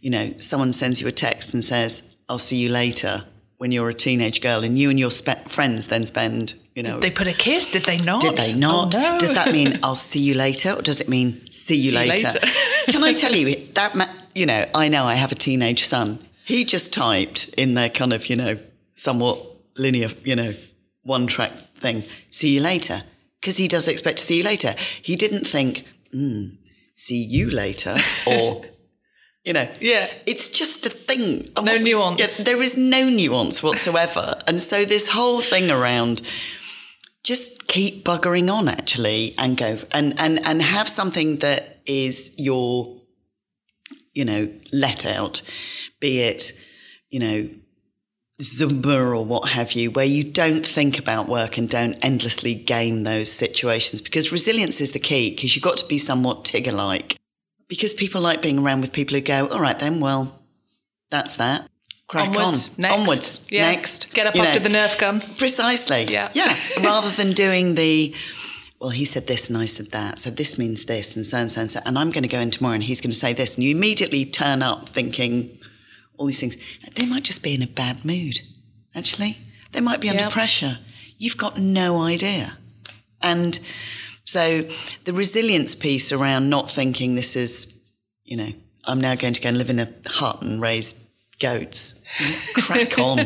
you 0.00 0.10
know 0.10 0.34
someone 0.38 0.72
sends 0.72 1.00
you 1.00 1.08
a 1.08 1.12
text 1.12 1.54
and 1.54 1.64
says, 1.64 2.16
"I'll 2.28 2.38
see 2.38 2.56
you 2.56 2.68
later," 2.68 3.24
when 3.58 3.72
you're 3.72 3.88
a 3.88 3.94
teenage 3.94 4.40
girl, 4.40 4.64
and 4.64 4.78
you 4.78 4.88
and 4.88 4.98
your 4.98 5.10
spe- 5.10 5.48
friends 5.48 5.88
then 5.88 6.06
spend 6.06 6.54
you 6.74 6.84
know, 6.84 7.00
did 7.00 7.02
they 7.02 7.10
put 7.10 7.26
a 7.26 7.32
kiss? 7.32 7.72
Did 7.72 7.82
they 7.82 7.98
not? 7.98 8.22
Did 8.22 8.36
they 8.36 8.54
not? 8.54 8.94
Oh, 8.94 9.00
no. 9.00 9.18
Does 9.18 9.34
that 9.34 9.50
mean 9.52 9.80
I'll 9.82 9.96
see 9.96 10.20
you 10.20 10.34
later, 10.34 10.74
or 10.74 10.82
does 10.82 11.00
it 11.00 11.08
mean 11.08 11.50
see 11.50 11.74
you 11.74 11.90
See 11.90 11.96
later? 11.96 12.28
later. 12.28 12.38
Can 12.88 13.02
I 13.02 13.12
tell 13.12 13.34
you 13.34 13.56
that? 13.74 13.96
Ma- 13.96 14.06
you 14.34 14.46
know, 14.46 14.64
I 14.74 14.88
know 14.88 15.04
I 15.04 15.14
have 15.16 15.32
a 15.32 15.34
teenage 15.34 15.84
son. 15.84 16.20
He 16.44 16.64
just 16.64 16.92
typed 16.92 17.48
in 17.56 17.74
their 17.74 17.88
kind 17.88 18.12
of 18.12 18.28
you 18.28 18.36
know 18.36 18.56
somewhat 18.94 19.44
linear 19.76 20.10
you 20.24 20.36
know 20.36 20.54
one 21.02 21.26
track 21.26 21.52
thing. 21.78 22.04
See 22.30 22.54
you 22.54 22.60
later, 22.60 23.02
because 23.40 23.56
he 23.56 23.66
does 23.66 23.88
expect 23.88 24.18
to 24.18 24.24
see 24.24 24.38
you 24.38 24.44
later. 24.44 24.76
He 25.02 25.16
didn't 25.16 25.48
think, 25.48 25.84
hmm, 26.12 26.50
see 26.94 27.20
you 27.22 27.50
later, 27.50 27.96
or. 28.24 28.62
You 29.44 29.52
know, 29.54 29.68
Yeah. 29.80 30.10
it's 30.26 30.48
just 30.48 30.84
a 30.86 30.90
thing. 30.90 31.48
No 31.62 31.78
nuance. 31.78 32.18
Yeah, 32.20 32.44
there 32.44 32.62
is 32.62 32.76
no 32.76 33.08
nuance 33.08 33.62
whatsoever. 33.62 34.40
and 34.46 34.60
so 34.60 34.84
this 34.84 35.08
whole 35.08 35.40
thing 35.40 35.70
around 35.70 36.22
just 37.24 37.66
keep 37.66 38.04
buggering 38.04 38.52
on 38.52 38.68
actually 38.68 39.34
and 39.38 39.56
go 39.56 39.78
and 39.92 40.14
and 40.18 40.40
and 40.46 40.62
have 40.62 40.88
something 40.88 41.38
that 41.38 41.80
is 41.86 42.34
your 42.38 43.00
you 44.14 44.24
know 44.24 44.48
let 44.72 45.04
out 45.04 45.42
be 46.00 46.20
it 46.20 46.52
you 47.10 47.20
know 47.20 47.48
Zumba 48.40 49.16
or 49.16 49.24
what 49.24 49.48
have 49.48 49.72
you, 49.72 49.90
where 49.90 50.04
you 50.04 50.22
don't 50.22 50.64
think 50.64 50.96
about 50.96 51.28
work 51.28 51.58
and 51.58 51.68
don't 51.68 51.94
endlessly 52.02 52.54
game 52.54 53.02
those 53.02 53.32
situations 53.32 54.00
because 54.00 54.30
resilience 54.30 54.80
is 54.80 54.92
the 54.92 55.00
key 55.00 55.30
because 55.30 55.56
you've 55.56 55.64
got 55.64 55.76
to 55.78 55.86
be 55.88 55.98
somewhat 55.98 56.44
Tigger 56.44 56.72
like. 56.72 57.17
Because 57.68 57.92
people 57.92 58.20
like 58.20 58.40
being 58.42 58.58
around 58.58 58.80
with 58.80 58.92
people 58.92 59.14
who 59.14 59.20
go, 59.20 59.46
all 59.48 59.60
right 59.60 59.78
then, 59.78 60.00
well, 60.00 60.40
that's 61.10 61.36
that. 61.36 61.68
Crack 62.06 62.28
Onwards, 62.28 62.68
on. 62.68 62.74
next. 62.78 62.94
Onwards. 62.94 63.46
Yeah. 63.50 63.70
Next. 63.70 64.14
Get 64.14 64.26
up 64.26 64.34
You 64.34 64.42
after 64.42 64.60
know. 64.60 64.68
the 64.68 64.74
Nerf 64.74 64.98
gun. 64.98 65.20
Precisely. 65.36 66.04
Yeah. 66.04 66.30
Yeah. 66.32 66.56
Rather 66.82 67.10
than 67.10 67.32
doing 67.34 67.74
the, 67.74 68.14
well, 68.80 68.88
he 68.90 69.04
said 69.04 69.26
this 69.26 69.50
and 69.50 69.58
I 69.58 69.66
said 69.66 69.90
that. 69.90 70.18
So 70.18 70.30
this 70.30 70.58
means 70.58 70.86
this 70.86 71.16
and 71.16 71.26
so 71.26 71.36
and 71.38 71.52
so 71.52 71.60
and 71.60 71.70
so. 71.70 71.80
And 71.84 71.98
I'm 71.98 72.10
going 72.10 72.22
to 72.22 72.28
go 72.28 72.40
in 72.40 72.50
tomorrow 72.50 72.74
and 72.74 72.82
he's 72.84 73.02
going 73.02 73.10
to 73.10 73.16
say 73.18 73.34
this. 73.34 73.56
And 73.56 73.64
you 73.64 73.74
immediately 73.76 74.24
turn 74.24 74.62
up 74.62 74.88
thinking 74.88 75.58
all 76.16 76.26
these 76.26 76.40
things. 76.40 76.56
They 76.94 77.04
might 77.04 77.24
just 77.24 77.42
be 77.42 77.54
in 77.54 77.62
a 77.62 77.66
bad 77.66 78.02
mood, 78.06 78.40
actually. 78.94 79.36
They 79.72 79.80
might 79.82 80.00
be 80.00 80.08
under 80.08 80.22
Yeah. 80.22 80.30
pressure. 80.30 80.78
You've 81.18 81.36
got 81.36 81.58
no 81.58 82.00
idea. 82.00 82.56
And 83.20 83.58
so 84.28 84.60
the 85.04 85.14
resilience 85.14 85.74
piece 85.74 86.12
around 86.12 86.50
not 86.50 86.70
thinking 86.70 87.14
this 87.14 87.34
is, 87.34 87.82
you 88.26 88.36
know, 88.36 88.50
I'm 88.84 89.00
now 89.00 89.14
going 89.14 89.32
to 89.32 89.40
go 89.40 89.48
and 89.48 89.56
live 89.56 89.70
in 89.70 89.80
a 89.80 89.88
hut 90.04 90.42
and 90.42 90.60
raise 90.60 91.08
goats. 91.38 92.04
Just 92.18 92.52
crack 92.52 92.98
on. 92.98 93.16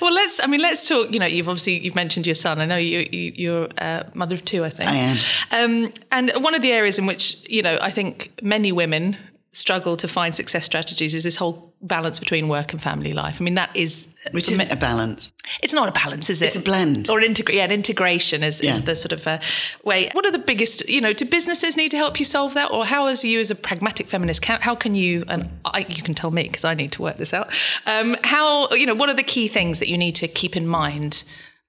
Well, 0.00 0.14
let's. 0.14 0.42
I 0.42 0.46
mean, 0.46 0.62
let's 0.62 0.88
talk. 0.88 1.12
You 1.12 1.20
know, 1.20 1.26
you've 1.26 1.46
obviously 1.46 1.76
you've 1.76 1.94
mentioned 1.94 2.26
your 2.26 2.36
son. 2.36 2.58
I 2.58 2.64
know 2.64 2.78
you, 2.78 3.06
you 3.12 3.32
you're 3.36 3.68
a 3.76 4.10
mother 4.14 4.34
of 4.34 4.46
two. 4.46 4.64
I 4.64 4.70
think 4.70 4.88
I 4.88 4.94
am. 4.94 5.16
Um, 5.50 5.92
and 6.10 6.32
one 6.42 6.54
of 6.54 6.62
the 6.62 6.72
areas 6.72 6.98
in 6.98 7.04
which 7.04 7.36
you 7.46 7.60
know 7.60 7.76
I 7.82 7.90
think 7.90 8.32
many 8.40 8.72
women 8.72 9.18
struggle 9.54 9.96
to 9.96 10.08
find 10.08 10.34
success 10.34 10.64
strategies 10.64 11.14
is 11.14 11.22
this 11.22 11.36
whole 11.36 11.72
balance 11.80 12.18
between 12.18 12.48
work 12.48 12.72
and 12.72 12.82
family 12.82 13.12
life. 13.12 13.40
I 13.40 13.44
mean, 13.44 13.54
that 13.54 13.70
is 13.74 14.08
Which 14.32 14.50
isn't 14.50 14.70
a 14.70 14.76
balance. 14.76 15.32
It's 15.62 15.72
not 15.72 15.88
a 15.88 15.92
balance, 15.92 16.28
is 16.28 16.42
it? 16.42 16.46
It's 16.46 16.56
a 16.56 16.60
blend. 16.60 17.08
Or 17.08 17.20
an 17.20 17.32
integra- 17.32 17.54
yeah, 17.54 17.64
an 17.64 17.70
integration 17.70 18.42
is, 18.42 18.60
is 18.60 18.82
the 18.82 18.96
sort 18.96 19.12
of 19.12 19.24
uh, 19.26 19.38
way. 19.84 20.10
What 20.12 20.26
are 20.26 20.32
the 20.32 20.40
biggest, 20.40 20.88
you 20.88 21.00
know, 21.00 21.12
do 21.12 21.24
businesses 21.24 21.76
need 21.76 21.90
to 21.90 21.96
help 21.96 22.18
you 22.18 22.24
solve 22.24 22.54
that? 22.54 22.72
Or 22.72 22.84
how, 22.84 23.06
as 23.06 23.24
you 23.24 23.38
as 23.38 23.50
a 23.52 23.54
pragmatic 23.54 24.08
feminist, 24.08 24.42
can, 24.42 24.60
how 24.60 24.74
can 24.74 24.94
you, 24.94 25.24
and 25.28 25.48
I, 25.64 25.86
you 25.88 26.02
can 26.02 26.14
tell 26.14 26.32
me 26.32 26.42
because 26.42 26.64
I 26.64 26.74
need 26.74 26.90
to 26.92 27.02
work 27.02 27.18
this 27.18 27.32
out, 27.32 27.48
um, 27.86 28.16
how, 28.24 28.68
you 28.72 28.86
know, 28.86 28.94
what 28.94 29.08
are 29.08 29.14
the 29.14 29.22
key 29.22 29.46
things 29.46 29.78
that 29.78 29.88
you 29.88 29.96
need 29.96 30.16
to 30.16 30.26
keep 30.26 30.56
in 30.56 30.66
mind 30.66 31.22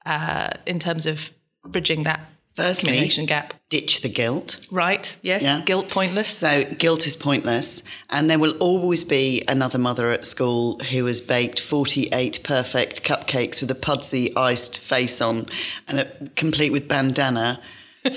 uh, 0.07 0.49
in 0.65 0.79
terms 0.79 1.05
of 1.05 1.31
bridging 1.63 2.03
that 2.03 2.19
Firstly, 2.55 2.87
communication 2.87 3.25
gap? 3.25 3.53
ditch 3.69 4.01
the 4.01 4.07
guilt. 4.09 4.65
Right, 4.71 5.15
yes, 5.21 5.43
Yeah. 5.43 5.61
guilt 5.65 5.89
pointless. 5.89 6.29
So 6.33 6.63
guilt 6.63 7.05
is 7.05 7.15
pointless, 7.15 7.83
and 8.09 8.29
there 8.29 8.39
will 8.39 8.55
always 8.59 9.03
be 9.03 9.43
another 9.47 9.77
mother 9.77 10.11
at 10.11 10.23
school 10.23 10.79
who 10.91 11.05
has 11.07 11.19
baked 11.19 11.59
forty-eight 11.59 12.39
perfect 12.43 13.03
cupcakes 13.03 13.59
with 13.61 13.69
a 13.71 13.75
pudsey 13.75 14.31
iced 14.37 14.79
face 14.79 15.19
on, 15.19 15.47
and 15.87 15.99
a, 15.99 16.05
complete 16.35 16.71
with 16.71 16.87
bandana 16.87 17.59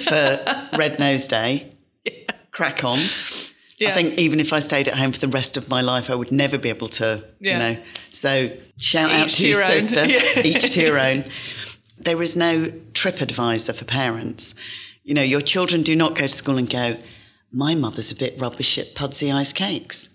for 0.04 0.68
Red 0.76 0.98
Nose 1.00 1.26
Day. 1.26 1.72
Crack 2.52 2.84
on. 2.84 3.00
Yeah. 3.78 3.90
I 3.90 3.92
think 3.92 4.18
even 4.18 4.40
if 4.40 4.52
I 4.52 4.58
stayed 4.58 4.88
at 4.88 4.94
home 4.96 5.12
for 5.12 5.20
the 5.20 5.28
rest 5.28 5.56
of 5.56 5.68
my 5.68 5.80
life, 5.80 6.10
I 6.10 6.14
would 6.16 6.32
never 6.32 6.58
be 6.58 6.68
able 6.68 6.88
to, 6.88 7.22
Yeah. 7.40 7.52
you 7.52 7.58
know. 7.76 7.82
So 8.10 8.50
shout 8.80 9.10
out 9.12 9.28
to 9.28 9.34
to 9.36 9.48
your 9.48 9.58
your 9.60 9.68
sister, 9.80 10.04
Yeah. 10.08 10.40
each 10.44 10.70
to 10.72 10.80
your 10.80 10.98
own. 10.98 11.24
There 12.00 12.22
is 12.22 12.36
no 12.36 12.72
trip 12.94 13.20
advisor 13.20 13.72
for 13.72 13.84
parents. 13.84 14.54
You 15.04 15.14
know, 15.14 15.22
your 15.22 15.40
children 15.40 15.82
do 15.82 15.96
not 15.96 16.14
go 16.14 16.22
to 16.22 16.28
school 16.28 16.58
and 16.58 16.68
go, 16.68 16.96
my 17.52 17.74
mother's 17.74 18.12
a 18.12 18.16
bit 18.16 18.38
rubbish 18.38 18.78
at 18.78 18.94
pudsey 18.94 19.32
ice 19.32 19.52
cakes. 19.52 20.10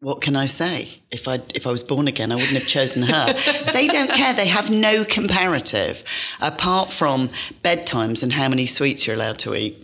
What 0.00 0.20
can 0.20 0.34
I 0.34 0.46
say? 0.46 1.00
If 1.12 1.28
I 1.28 1.38
if 1.54 1.64
I 1.64 1.70
was 1.70 1.84
born 1.84 2.08
again, 2.08 2.32
I 2.32 2.34
wouldn't 2.34 2.54
have 2.54 2.66
chosen 2.66 3.04
her. 3.04 3.32
they 3.72 3.86
don't 3.86 4.10
care. 4.10 4.34
They 4.34 4.48
have 4.48 4.68
no 4.68 5.04
comparative 5.04 6.02
apart 6.40 6.90
from 6.90 7.30
bedtimes 7.62 8.24
and 8.24 8.32
how 8.32 8.48
many 8.48 8.66
sweets 8.66 9.06
you're 9.06 9.14
allowed 9.14 9.38
to 9.40 9.54
eat. 9.54 9.76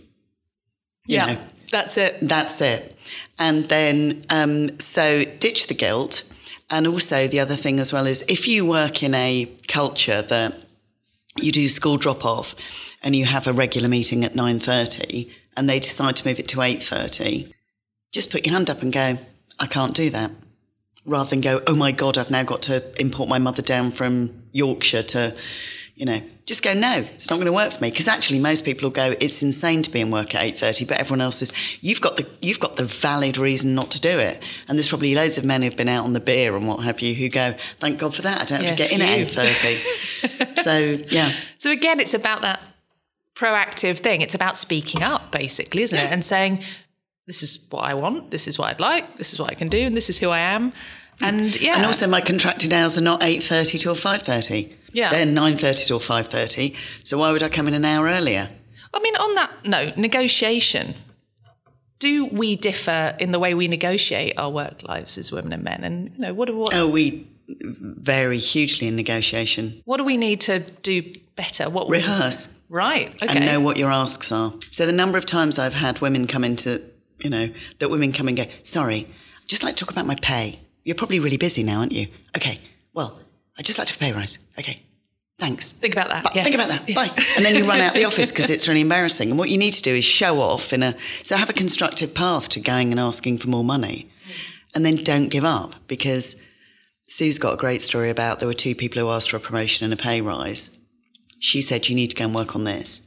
You 1.05 1.15
yeah, 1.15 1.25
know, 1.25 1.37
that's 1.71 1.97
it. 1.97 2.17
that's 2.21 2.59
it. 2.59 2.97
And 3.37 3.69
then, 3.69 4.23
um, 4.29 4.77
so 4.79 5.23
ditch 5.23 5.67
the 5.67 5.73
guilt. 5.73 6.23
And 6.69 6.85
also, 6.85 7.27
the 7.27 7.39
other 7.39 7.55
thing 7.55 7.79
as 7.79 7.93
well 7.93 8.05
is 8.05 8.23
if 8.27 8.47
you 8.47 8.65
work 8.65 9.01
in 9.01 9.15
a 9.15 9.49
culture 9.67 10.21
that 10.21 10.61
you 11.43 11.51
do 11.51 11.67
school 11.67 11.97
drop 11.97 12.25
off 12.25 12.55
and 13.01 13.15
you 13.15 13.25
have 13.25 13.47
a 13.47 13.53
regular 13.53 13.87
meeting 13.89 14.23
at 14.23 14.33
9.30 14.33 15.31
and 15.55 15.69
they 15.69 15.79
decide 15.79 16.15
to 16.17 16.27
move 16.27 16.39
it 16.39 16.47
to 16.49 16.57
8.30, 16.57 17.51
just 18.11 18.31
put 18.31 18.45
your 18.45 18.53
hand 18.53 18.69
up 18.69 18.81
and 18.81 18.93
go, 18.93 19.17
I 19.59 19.67
can't 19.67 19.93
do 19.93 20.09
that. 20.09 20.31
Rather 21.05 21.29
than 21.29 21.41
go, 21.41 21.61
oh 21.67 21.75
my 21.75 21.91
God, 21.91 22.17
I've 22.17 22.29
now 22.29 22.43
got 22.43 22.61
to 22.63 22.83
import 23.01 23.29
my 23.29 23.39
mother 23.39 23.61
down 23.61 23.91
from 23.91 24.43
Yorkshire 24.51 25.03
to, 25.03 25.35
you 25.99 26.05
know, 26.05 26.21
just 26.45 26.63
go, 26.63 26.73
no, 26.73 27.05
it's 27.13 27.29
not 27.29 27.35
going 27.35 27.45
to 27.45 27.51
work 27.51 27.73
for 27.73 27.83
me. 27.83 27.89
Because 27.91 28.07
actually 28.07 28.39
most 28.39 28.63
people 28.63 28.85
will 28.85 28.93
go, 28.93 29.15
it's 29.19 29.43
insane 29.43 29.83
to 29.83 29.91
be 29.91 29.99
in 29.99 30.09
work 30.11 30.33
at 30.33 30.55
8.30, 30.55 30.87
but 30.87 30.97
everyone 30.97 31.19
else 31.19 31.41
is, 31.41 31.51
you've 31.81 31.99
got 31.99 32.15
the, 32.15 32.25
you've 32.41 32.61
got 32.61 32.77
the 32.77 32.85
valid 32.85 33.37
reason 33.37 33.75
not 33.75 33.91
to 33.91 33.99
do 33.99 34.17
it. 34.17 34.41
And 34.69 34.77
there's 34.77 34.87
probably 34.87 35.13
loads 35.13 35.37
of 35.37 35.43
men 35.43 35.61
who've 35.61 35.75
been 35.75 35.89
out 35.89 36.05
on 36.05 36.13
the 36.13 36.21
beer 36.21 36.55
and 36.55 36.65
what 36.65 36.85
have 36.85 37.01
you 37.01 37.13
who 37.13 37.27
go, 37.27 37.53
thank 37.79 37.99
God 37.99 38.15
for 38.15 38.21
that. 38.21 38.41
I 38.41 38.45
don't 38.45 38.63
have 38.63 38.77
to 38.77 38.81
Yeah, 38.83 38.87
get 38.87 38.91
in 38.93 39.01
at 39.01 39.29
phew. 39.29 39.41
8.30. 40.39 40.57
so, 40.63 41.05
yeah. 41.11 41.33
So 41.57 41.69
again, 41.69 41.99
it's 41.99 42.13
about 42.13 42.43
that 42.43 42.61
proactive 43.35 43.97
thing. 43.97 44.21
It's 44.21 44.35
about 44.35 44.55
speaking 44.55 45.03
up, 45.03 45.33
basically, 45.33 45.81
isn't 45.81 45.99
it? 45.99 46.11
And 46.11 46.23
saying, 46.23 46.63
"This 47.27 47.43
is 47.43 47.67
what 47.69 47.81
I 47.81 47.93
want. 47.93 48.31
This 48.31 48.47
is 48.47 48.57
what 48.57 48.69
I'd 48.69 48.79
like. 48.79 49.17
This 49.17 49.33
is 49.33 49.39
what 49.39 49.49
I 49.51 49.55
can 49.55 49.69
do, 49.69 49.79
and 49.79 49.95
this 49.95 50.09
is 50.09 50.17
who 50.19 50.29
I 50.29 50.39
am." 50.39 50.71
Mm. 50.71 50.75
And 51.21 51.61
yeah, 51.61 51.75
And 51.77 51.85
also, 51.85 52.07
my 52.07 52.21
contracted 52.21 52.73
hours 52.73 52.97
are 52.97 53.01
not 53.01 53.23
eight 53.23 53.43
thirty 53.43 53.77
till 53.77 53.95
five 53.95 54.23
thirty. 54.23 54.75
Yeah. 54.91 55.09
they're 55.11 55.25
nine 55.25 55.57
thirty 55.57 55.85
till 55.85 55.99
five 55.99 56.27
thirty. 56.27 56.75
So 57.03 57.17
why 57.19 57.31
would 57.31 57.43
I 57.43 57.49
come 57.49 57.67
in 57.67 57.73
an 57.73 57.85
hour 57.85 58.07
earlier? 58.07 58.49
I 58.93 58.99
mean, 59.01 59.15
on 59.15 59.35
that 59.35 59.51
note, 59.65 59.97
negotiation. 59.97 60.95
Do 61.99 62.25
we 62.27 62.55
differ 62.55 63.13
in 63.19 63.31
the 63.31 63.39
way 63.39 63.53
we 63.53 63.67
negotiate 63.67 64.33
our 64.39 64.49
work 64.49 64.83
lives 64.83 65.17
as 65.17 65.31
women 65.33 65.51
and 65.51 65.63
men? 65.63 65.83
And 65.83 66.11
you 66.15 66.19
know, 66.19 66.33
what 66.33 66.53
what 66.55 66.73
Oh, 66.73 66.87
we 66.87 67.27
vary 67.61 68.37
hugely 68.37 68.87
in 68.87 68.95
negotiation. 68.95 69.81
what 69.85 69.97
do 69.97 70.05
we 70.05 70.15
need 70.17 70.39
to 70.41 70.59
do 70.59 71.01
better? 71.35 71.69
What 71.69 71.89
Rehearse. 71.89 72.59
Right. 72.69 73.11
Okay. 73.21 73.35
and 73.35 73.45
know 73.45 73.59
what 73.59 73.77
your 73.77 73.91
asks 73.91 74.31
are. 74.31 74.53
So 74.71 74.85
the 74.85 74.91
number 74.93 75.17
of 75.17 75.25
times 75.25 75.57
I've 75.59 75.73
had 75.73 75.99
women 75.99 76.27
come 76.27 76.43
into, 76.43 76.81
you 77.19 77.29
know, 77.29 77.49
that 77.79 77.89
women 77.89 78.11
come 78.13 78.27
and 78.27 78.37
go, 78.37 78.45
sorry, 78.63 79.07
I'd 79.41 79.47
just 79.47 79.63
like 79.63 79.75
to 79.75 79.83
talk 79.83 79.91
about 79.91 80.05
my 80.05 80.15
pay. 80.21 80.59
You're 80.85 80.95
probably 80.95 81.19
really 81.19 81.37
busy 81.37 81.63
now, 81.63 81.79
aren't 81.79 81.91
you? 81.91 82.07
Okay, 82.37 82.59
well, 82.93 83.19
I'd 83.59 83.65
just 83.65 83.77
like 83.77 83.87
to 83.89 83.93
have 83.93 84.01
a 84.01 84.05
pay 84.05 84.17
rise. 84.17 84.39
Okay, 84.57 84.81
thanks. 85.37 85.73
Think 85.73 85.93
about 85.93 86.09
that. 86.09 86.33
Yeah. 86.33 86.43
Think 86.43 86.55
about 86.55 86.69
that. 86.69 86.87
Bye. 86.95 87.11
And 87.35 87.45
then 87.45 87.55
you 87.55 87.67
run 87.67 87.81
out 87.81 87.93
the 87.93 88.05
office 88.05 88.31
because 88.31 88.49
it's 88.49 88.67
really 88.67 88.81
embarrassing. 88.81 89.29
And 89.29 89.37
what 89.37 89.49
you 89.49 89.57
need 89.57 89.73
to 89.73 89.81
do 89.81 89.93
is 89.93 90.05
show 90.05 90.39
off 90.39 90.71
in 90.71 90.81
a, 90.81 90.95
so 91.23 91.35
have 91.35 91.49
a 91.49 91.53
constructive 91.53 92.13
path 92.13 92.47
to 92.49 92.61
going 92.61 92.91
and 92.91 92.99
asking 92.99 93.39
for 93.39 93.49
more 93.49 93.63
money. 93.63 94.09
And 94.73 94.85
then 94.85 94.95
don't 95.03 95.27
give 95.27 95.43
up 95.43 95.75
because 95.87 96.41
Sue's 97.07 97.39
got 97.39 97.55
a 97.55 97.57
great 97.57 97.81
story 97.81 98.09
about 98.09 98.39
there 98.39 98.47
were 98.47 98.53
two 98.53 98.75
people 98.75 99.01
who 99.01 99.09
asked 99.09 99.31
for 99.31 99.37
a 99.37 99.41
promotion 99.41 99.83
and 99.83 99.93
a 99.93 100.01
pay 100.01 100.21
rise. 100.21 100.77
She 101.39 101.61
said, 101.61 101.89
You 101.89 101.95
need 101.95 102.11
to 102.11 102.15
go 102.15 102.25
and 102.25 102.35
work 102.35 102.55
on 102.55 102.63
this. 102.63 103.01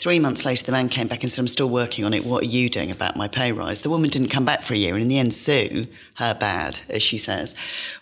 Three 0.00 0.18
months 0.18 0.46
later, 0.46 0.64
the 0.64 0.72
man 0.72 0.88
came 0.88 1.08
back 1.08 1.22
and 1.22 1.30
said, 1.30 1.42
I'm 1.42 1.48
still 1.48 1.68
working 1.68 2.06
on 2.06 2.14
it. 2.14 2.24
What 2.24 2.42
are 2.42 2.46
you 2.46 2.70
doing 2.70 2.90
about 2.90 3.16
my 3.16 3.28
pay 3.28 3.52
rise? 3.52 3.82
The 3.82 3.90
woman 3.90 4.08
didn't 4.08 4.30
come 4.30 4.46
back 4.46 4.62
for 4.62 4.72
a 4.72 4.78
year. 4.78 4.94
And 4.94 5.02
in 5.02 5.08
the 5.10 5.18
end, 5.18 5.34
Sue, 5.34 5.88
her 6.14 6.32
bad, 6.32 6.80
as 6.88 7.02
she 7.02 7.18
says, 7.18 7.54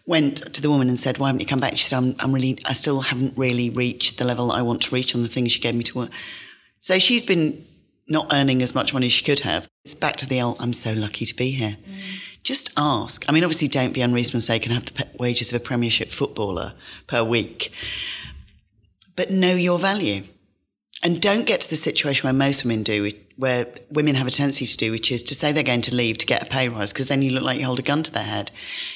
went 0.06 0.54
to 0.54 0.62
the 0.62 0.70
woman 0.70 0.88
and 0.88 1.00
said, 1.00 1.18
Why 1.18 1.26
haven't 1.26 1.40
you 1.40 1.46
come 1.46 1.58
back? 1.58 1.76
She 1.76 1.82
said, 1.82 1.96
I'm, 1.96 2.14
I'm 2.20 2.32
really, 2.32 2.56
I 2.64 2.72
still 2.74 3.00
haven't 3.00 3.36
really 3.36 3.68
reached 3.68 4.18
the 4.18 4.24
level 4.24 4.52
I 4.52 4.62
want 4.62 4.82
to 4.82 4.94
reach 4.94 5.12
on 5.12 5.24
the 5.24 5.28
things 5.28 5.56
you 5.56 5.60
gave 5.60 5.74
me 5.74 5.82
to 5.82 5.98
work. 5.98 6.10
So 6.82 7.00
she's 7.00 7.22
been 7.22 7.66
not 8.06 8.28
earning 8.32 8.62
as 8.62 8.76
much 8.76 8.94
money 8.94 9.06
as 9.06 9.12
she 9.12 9.24
could 9.24 9.40
have. 9.40 9.66
It's 9.84 9.94
back 9.94 10.14
to 10.18 10.26
the 10.26 10.40
old, 10.40 10.58
I'm 10.60 10.72
so 10.72 10.92
lucky 10.92 11.26
to 11.26 11.34
be 11.34 11.50
here. 11.50 11.78
Mm. 11.84 12.02
Just 12.44 12.70
ask. 12.76 13.28
I 13.28 13.32
mean, 13.32 13.42
obviously, 13.42 13.66
don't 13.66 13.92
be 13.92 14.02
unreasonable 14.02 14.36
and 14.36 14.44
say, 14.44 14.54
I 14.54 14.58
can 14.60 14.70
have 14.70 14.84
the 14.84 14.92
pe- 14.92 15.16
wages 15.18 15.52
of 15.52 15.60
a 15.60 15.64
Premiership 15.64 16.10
footballer 16.12 16.74
per 17.08 17.24
week. 17.24 17.72
But 19.16 19.32
know 19.32 19.56
your 19.56 19.80
value. 19.80 20.22
And 21.02 21.22
don't 21.22 21.46
get 21.46 21.60
to 21.60 21.70
the 21.70 21.76
situation 21.76 22.24
where 22.24 22.32
most 22.32 22.64
women 22.64 22.82
do, 22.82 23.12
where 23.36 23.66
women 23.90 24.16
have 24.16 24.26
a 24.26 24.30
tendency 24.32 24.66
to 24.66 24.76
do, 24.76 24.90
which 24.90 25.12
is 25.12 25.22
to 25.24 25.34
say 25.34 25.52
they're 25.52 25.62
going 25.62 25.80
to 25.82 25.94
leave 25.94 26.18
to 26.18 26.26
get 26.26 26.42
a 26.42 26.46
pay 26.46 26.68
rise, 26.68 26.92
because 26.92 27.08
then 27.08 27.22
you 27.22 27.30
look 27.30 27.44
like 27.44 27.60
you 27.60 27.66
hold 27.66 27.78
a 27.78 27.82
gun 27.82 28.02
to 28.02 28.12
their 28.12 28.24
head. 28.24 28.50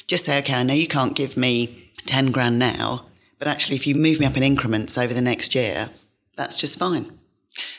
Just 0.08 0.24
say, 0.24 0.38
okay, 0.38 0.54
I 0.54 0.62
know 0.64 0.74
you 0.74 0.88
can't 0.88 1.14
give 1.14 1.36
me 1.36 1.90
10 2.06 2.32
grand 2.32 2.58
now, 2.58 3.06
but 3.38 3.46
actually, 3.46 3.76
if 3.76 3.86
you 3.86 3.94
move 3.94 4.18
me 4.18 4.26
up 4.26 4.36
in 4.36 4.42
increments 4.42 4.98
over 4.98 5.14
the 5.14 5.20
next 5.20 5.54
year, 5.54 5.90
that's 6.36 6.56
just 6.56 6.78
fine. 6.78 7.18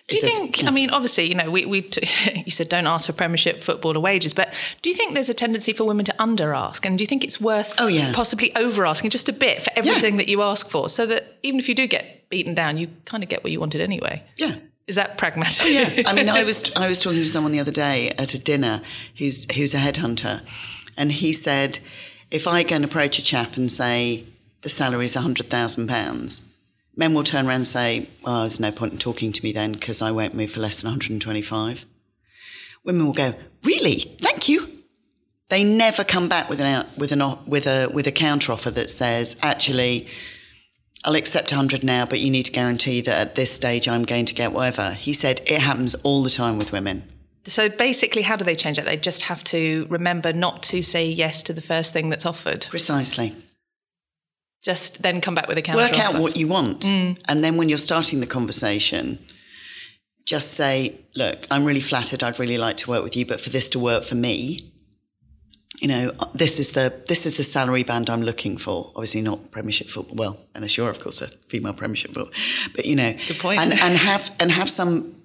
Do 0.07 0.15
you 0.17 0.21
think? 0.21 0.63
I 0.63 0.69
mean, 0.69 0.91
obviously, 0.91 1.27
you 1.27 1.33
know, 1.36 1.49
we, 1.49 1.65
we 1.65 1.81
t- 1.81 2.07
you 2.45 2.51
said 2.51 2.69
don't 2.69 2.86
ask 2.86 3.07
for 3.07 3.13
Premiership 3.13 3.63
footballer 3.63 3.99
wages, 3.99 4.33
but 4.33 4.53
do 4.83 4.89
you 4.89 4.95
think 4.95 5.15
there's 5.15 5.29
a 5.29 5.33
tendency 5.33 5.73
for 5.73 5.83
women 5.83 6.05
to 6.05 6.13
under 6.21 6.53
ask, 6.53 6.86
and 6.86 6.97
do 6.97 7.01
you 7.03 7.07
think 7.07 7.23
it's 7.23 7.41
worth 7.41 7.73
Oh, 7.79 7.88
yeah. 7.88 8.12
possibly 8.13 8.55
over 8.55 8.86
asking 8.86 9.09
just 9.09 9.27
a 9.29 9.33
bit 9.33 9.63
for 9.63 9.71
everything 9.75 10.17
that 10.17 10.27
you 10.29 10.41
ask 10.43 10.69
for, 10.69 10.88
so 10.89 11.05
that 11.07 11.39
even 11.41 11.59
if 11.59 11.67
you 11.67 11.73
do 11.75 11.88
get 11.88 12.22
beaten 12.34 12.56
down, 12.56 12.78
you 12.78 12.89
kind 13.06 13.22
of 13.22 13.30
get 13.30 13.43
what 13.43 13.52
you 13.52 13.60
wanted 13.60 13.80
anyway? 13.80 14.24
Yeah. 14.38 14.56
Is 14.88 14.96
that 14.96 15.19
pragmatic? 15.19 15.67
Oh, 15.67 15.69
yeah. 15.69 16.02
I 16.08 16.13
mean, 16.13 16.30
I 16.30 16.43
was 16.50 16.74
I 16.76 16.89
was 16.89 17.00
talking 17.00 17.19
to 17.19 17.26
someone 17.26 17.52
the 17.52 17.60
other 17.60 17.72
day 17.72 18.10
at 18.17 18.34
a 18.34 18.39
dinner 18.39 18.82
who's 19.19 19.50
who's 19.52 19.76
a 19.76 19.78
headhunter, 19.78 20.41
and 20.98 21.12
he 21.12 21.32
said, 21.32 21.78
if 22.32 22.48
I 22.48 22.63
go 22.63 22.76
and 22.76 22.84
approach 22.84 23.19
a 23.19 23.22
chap 23.22 23.56
and 23.56 23.72
say 23.72 24.26
the 24.62 24.69
salary 24.69 25.06
is 25.06 25.13
hundred 25.13 25.52
thousand 25.52 25.88
pounds, 25.88 26.52
men 26.96 27.13
will 27.13 27.24
turn 27.24 27.46
around 27.46 27.58
and 27.58 27.67
say, 27.67 28.10
well, 28.24 28.41
there's 28.41 28.60
no 28.60 28.72
point 28.72 28.93
in 28.93 28.98
talking 28.98 29.32
to 29.32 29.43
me 29.43 29.52
then 29.52 29.74
because 29.74 30.02
I 30.02 30.10
won't 30.10 30.34
move 30.34 30.52
for 30.54 30.60
less 30.60 30.82
than 30.82 30.88
one 30.89 30.93
hundred 30.96 31.12
and 31.12 31.22
twenty-five. 31.22 31.86
Women 32.84 33.06
will 33.06 33.13
go, 33.13 33.36
really? 33.63 34.17
Thank 34.22 34.50
you. 34.50 34.69
They 35.50 35.63
never 35.63 36.04
come 36.04 36.28
back 36.28 36.50
with 36.50 36.60
an 36.60 36.65
out, 36.65 36.98
with 36.98 37.12
an 37.12 37.22
with 37.46 37.67
a 37.67 37.89
with 37.93 38.08
a 38.08 38.12
counter 38.12 38.52
offer 38.52 38.72
that 38.72 38.89
says 38.89 39.38
actually. 39.43 40.08
I'll 41.06 41.16
accept 41.16 41.52
100 41.52 41.84
now, 41.84 42.06
but 42.06 42.20
you 42.20 42.30
need 42.30 42.44
to 42.44 42.52
guarantee 42.52 43.02
that 43.02 43.20
at 43.20 43.36
this 43.36 43.52
stage 43.52 43.88
I'm 43.88 44.04
going 44.04 44.26
to 44.26 44.34
get 44.34 44.54
whatever. 44.54 44.92
He 44.92 45.13
said 45.13 45.42
it 45.46 45.60
happens 45.60 45.96
all 45.96 46.24
the 46.24 46.30
time 46.30 46.58
with 46.58 46.72
women. 46.72 47.04
So 47.46 47.68
basically, 47.68 48.22
how 48.22 48.38
do 48.38 48.46
they 48.46 48.56
change 48.56 48.78
it? 48.78 48.86
They 48.86 48.96
just 48.96 49.24
have 49.24 49.44
to 49.46 49.86
remember 49.89 50.32
not 50.32 50.63
to 50.63 50.82
say 50.82 51.06
yes 51.06 51.44
to 51.44 51.54
the 51.54 51.62
first 51.62 51.92
thing 51.92 52.10
that's 52.10 52.26
offered. 52.26 52.68
Precisely. 52.70 53.36
Just 54.63 55.04
then 55.04 55.20
come 55.20 55.36
back 55.36 55.50
with 55.50 55.58
a 55.58 55.62
counter. 55.62 55.84
Work 55.84 56.00
out 56.00 56.13
offer. 56.13 56.22
what 56.22 56.38
you 56.38 56.48
want. 56.48 56.82
Mm. 56.84 57.20
And 57.28 57.44
then 57.44 57.58
when 57.58 57.68
you're 57.68 57.78
starting 57.78 58.22
the 58.22 58.26
conversation, 58.26 59.20
just 60.26 60.52
say, 60.54 61.02
look, 61.16 61.46
I'm 61.52 61.66
really 61.66 61.82
flattered. 61.82 62.24
I'd 62.24 62.39
really 62.39 62.58
like 62.58 62.78
to 62.78 62.89
work 62.89 63.04
with 63.04 63.18
you, 63.18 63.26
but 63.26 63.42
for 63.42 63.50
this 63.50 63.68
to 63.72 63.80
work 63.80 64.04
for 64.06 64.16
me, 64.16 64.72
you 65.79 65.88
know, 65.88 66.12
this 66.33 66.59
is 66.59 66.71
the 66.71 66.93
this 67.07 67.25
is 67.25 67.38
the 67.38 67.43
salary 67.43 67.83
band 67.83 68.09
I'm 68.09 68.21
looking 68.21 68.57
for. 68.57 68.91
Obviously, 68.95 69.21
not 69.21 69.51
Premiership 69.51 69.89
football. 69.89 70.15
Well, 70.15 70.38
unless 70.55 70.77
you're, 70.77 70.89
of 70.89 70.99
course, 70.99 71.21
a 71.21 71.27
female 71.27 71.73
Premiership 71.73 72.13
football. 72.13 72.33
But 72.75 72.86
you 72.86 72.95
know, 72.95 73.13
Good 73.27 73.39
point. 73.39 73.59
And, 73.59 73.73
and 73.73 73.97
have 74.09 74.33
and 74.39 74.51
have 74.51 74.69
some 74.69 75.15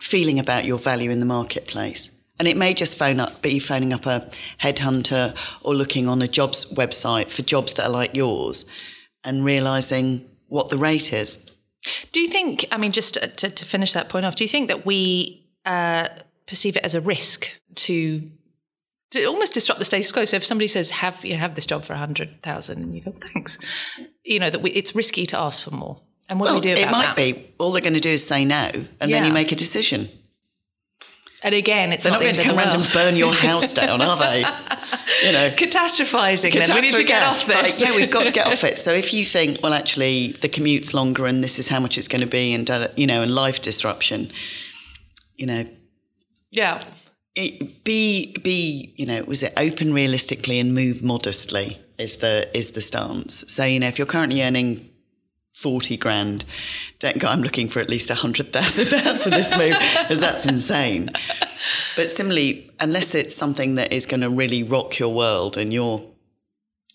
feeling 0.00 0.38
about 0.38 0.64
your 0.64 0.78
value 0.78 1.10
in 1.10 1.20
the 1.20 1.26
marketplace. 1.26 2.10
And 2.38 2.46
it 2.46 2.56
may 2.56 2.72
just 2.72 2.96
phone 2.96 3.18
up, 3.18 3.42
be 3.42 3.58
phoning 3.58 3.92
up 3.92 4.06
a 4.06 4.28
headhunter 4.60 5.36
or 5.64 5.74
looking 5.74 6.06
on 6.08 6.22
a 6.22 6.28
jobs 6.28 6.72
website 6.72 7.28
for 7.28 7.42
jobs 7.42 7.74
that 7.74 7.86
are 7.86 7.90
like 7.90 8.16
yours, 8.16 8.64
and 9.24 9.44
realizing 9.44 10.28
what 10.46 10.68
the 10.68 10.78
rate 10.78 11.12
is. 11.12 11.44
Do 12.12 12.20
you 12.20 12.28
think? 12.28 12.66
I 12.70 12.78
mean, 12.78 12.92
just 12.92 13.14
to, 13.14 13.50
to 13.50 13.64
finish 13.64 13.92
that 13.92 14.08
point 14.08 14.24
off, 14.26 14.34
do 14.34 14.44
you 14.44 14.48
think 14.48 14.68
that 14.68 14.86
we 14.86 15.46
uh, 15.64 16.08
perceive 16.46 16.76
it 16.76 16.84
as 16.84 16.94
a 16.94 17.00
risk 17.00 17.50
to 17.76 18.30
to 19.10 19.24
almost 19.24 19.54
disrupt 19.54 19.78
the 19.78 19.84
status 19.84 20.12
quo? 20.12 20.24
So 20.24 20.36
if 20.36 20.44
somebody 20.44 20.68
says, 20.68 20.90
"Have 20.90 21.24
you 21.24 21.34
know, 21.34 21.40
have 21.40 21.54
this 21.54 21.66
job 21.66 21.84
for 21.84 21.92
a 21.94 21.98
hundred 21.98 22.42
thousand, 22.42 22.82
and 22.82 22.94
you 22.94 23.00
go, 23.02 23.12
"Thanks," 23.12 23.58
you 24.24 24.38
know 24.38 24.50
that 24.50 24.60
we, 24.62 24.70
it's 24.72 24.94
risky 24.94 25.26
to 25.26 25.38
ask 25.38 25.62
for 25.62 25.70
more. 25.70 25.96
And 26.30 26.38
what 26.38 26.50
Well, 26.50 26.60
do 26.60 26.68
we 26.68 26.74
do 26.74 26.82
about 26.82 26.88
it 26.90 26.92
might 26.92 27.06
that? 27.06 27.16
be. 27.16 27.54
All 27.58 27.72
they're 27.72 27.80
going 27.80 27.94
to 27.94 28.00
do 28.00 28.10
is 28.10 28.26
say 28.26 28.44
no, 28.44 28.70
and 29.00 29.12
then 29.12 29.24
you 29.24 29.32
make 29.32 29.50
a 29.52 29.56
decision. 29.56 30.10
And 31.42 31.54
again, 31.54 31.92
it's 31.92 32.02
They're 32.02 32.12
not 32.12 32.18
the 32.18 32.24
going 32.24 32.34
to 32.34 32.42
come 32.42 32.58
around 32.58 32.74
and 32.74 32.92
burn 32.92 33.14
your 33.14 33.32
house 33.32 33.72
down, 33.82 34.02
are 34.02 34.16
they? 34.16 34.38
You 35.24 35.32
know. 35.32 35.50
Catastrophizing. 35.50 36.52
Then 36.52 36.74
we 36.74 36.80
need 36.80 36.94
to 36.96 37.04
get 37.04 37.22
yeah. 37.22 37.30
off 37.30 37.38
It's 37.42 37.54
like, 37.54 37.64
this. 37.66 37.80
yeah, 37.80 37.94
we've 37.94 38.10
got 38.10 38.26
to 38.26 38.32
get 38.32 38.48
off 38.48 38.64
it. 38.70 38.76
So 38.76 38.92
if 38.92 39.14
you 39.14 39.24
think, 39.24 39.60
well, 39.62 39.72
actually, 39.72 40.32
the 40.32 40.48
commute's 40.48 40.94
longer 40.94 41.26
and 41.26 41.42
this 41.44 41.60
is 41.60 41.68
how 41.68 41.78
much 41.78 41.96
it's 41.96 42.08
going 42.08 42.22
to 42.22 42.26
be, 42.26 42.52
and 42.52 42.68
you 42.96 43.06
know, 43.06 43.22
and 43.22 43.32
life 43.32 43.62
disruption, 43.62 44.32
you 45.36 45.46
know, 45.46 45.64
yeah. 46.50 46.82
It, 47.38 47.84
be 47.84 48.34
be 48.42 48.92
you 48.96 49.06
know, 49.06 49.22
was 49.22 49.42
it 49.42 49.52
open 49.56 49.94
realistically 49.94 50.58
and 50.58 50.74
move 50.74 51.02
modestly 51.02 51.78
is 51.98 52.16
the 52.18 52.48
is 52.56 52.72
the 52.72 52.80
stance. 52.80 53.44
So 53.52 53.64
you 53.64 53.80
know, 53.80 53.88
if 53.88 53.98
you're 53.98 54.06
currently 54.06 54.42
earning. 54.42 54.90
40 55.54 55.96
grand. 55.96 56.44
Don't 57.00 57.18
go, 57.18 57.26
I'm 57.26 57.42
looking 57.42 57.66
for 57.66 57.80
at 57.80 57.90
least 57.90 58.10
100,000 58.10 59.02
pounds 59.02 59.24
for 59.24 59.30
this 59.30 59.50
move, 59.50 59.76
because 60.02 60.20
that's 60.20 60.46
insane. 60.46 61.10
But 61.96 62.12
similarly, 62.12 62.70
unless 62.78 63.12
it's 63.16 63.34
something 63.34 63.74
that 63.74 63.92
is 63.92 64.06
going 64.06 64.20
to 64.20 64.30
really 64.30 64.62
rock 64.62 65.00
your 65.00 65.12
world 65.12 65.56
and 65.56 65.72
you're, 65.72 66.00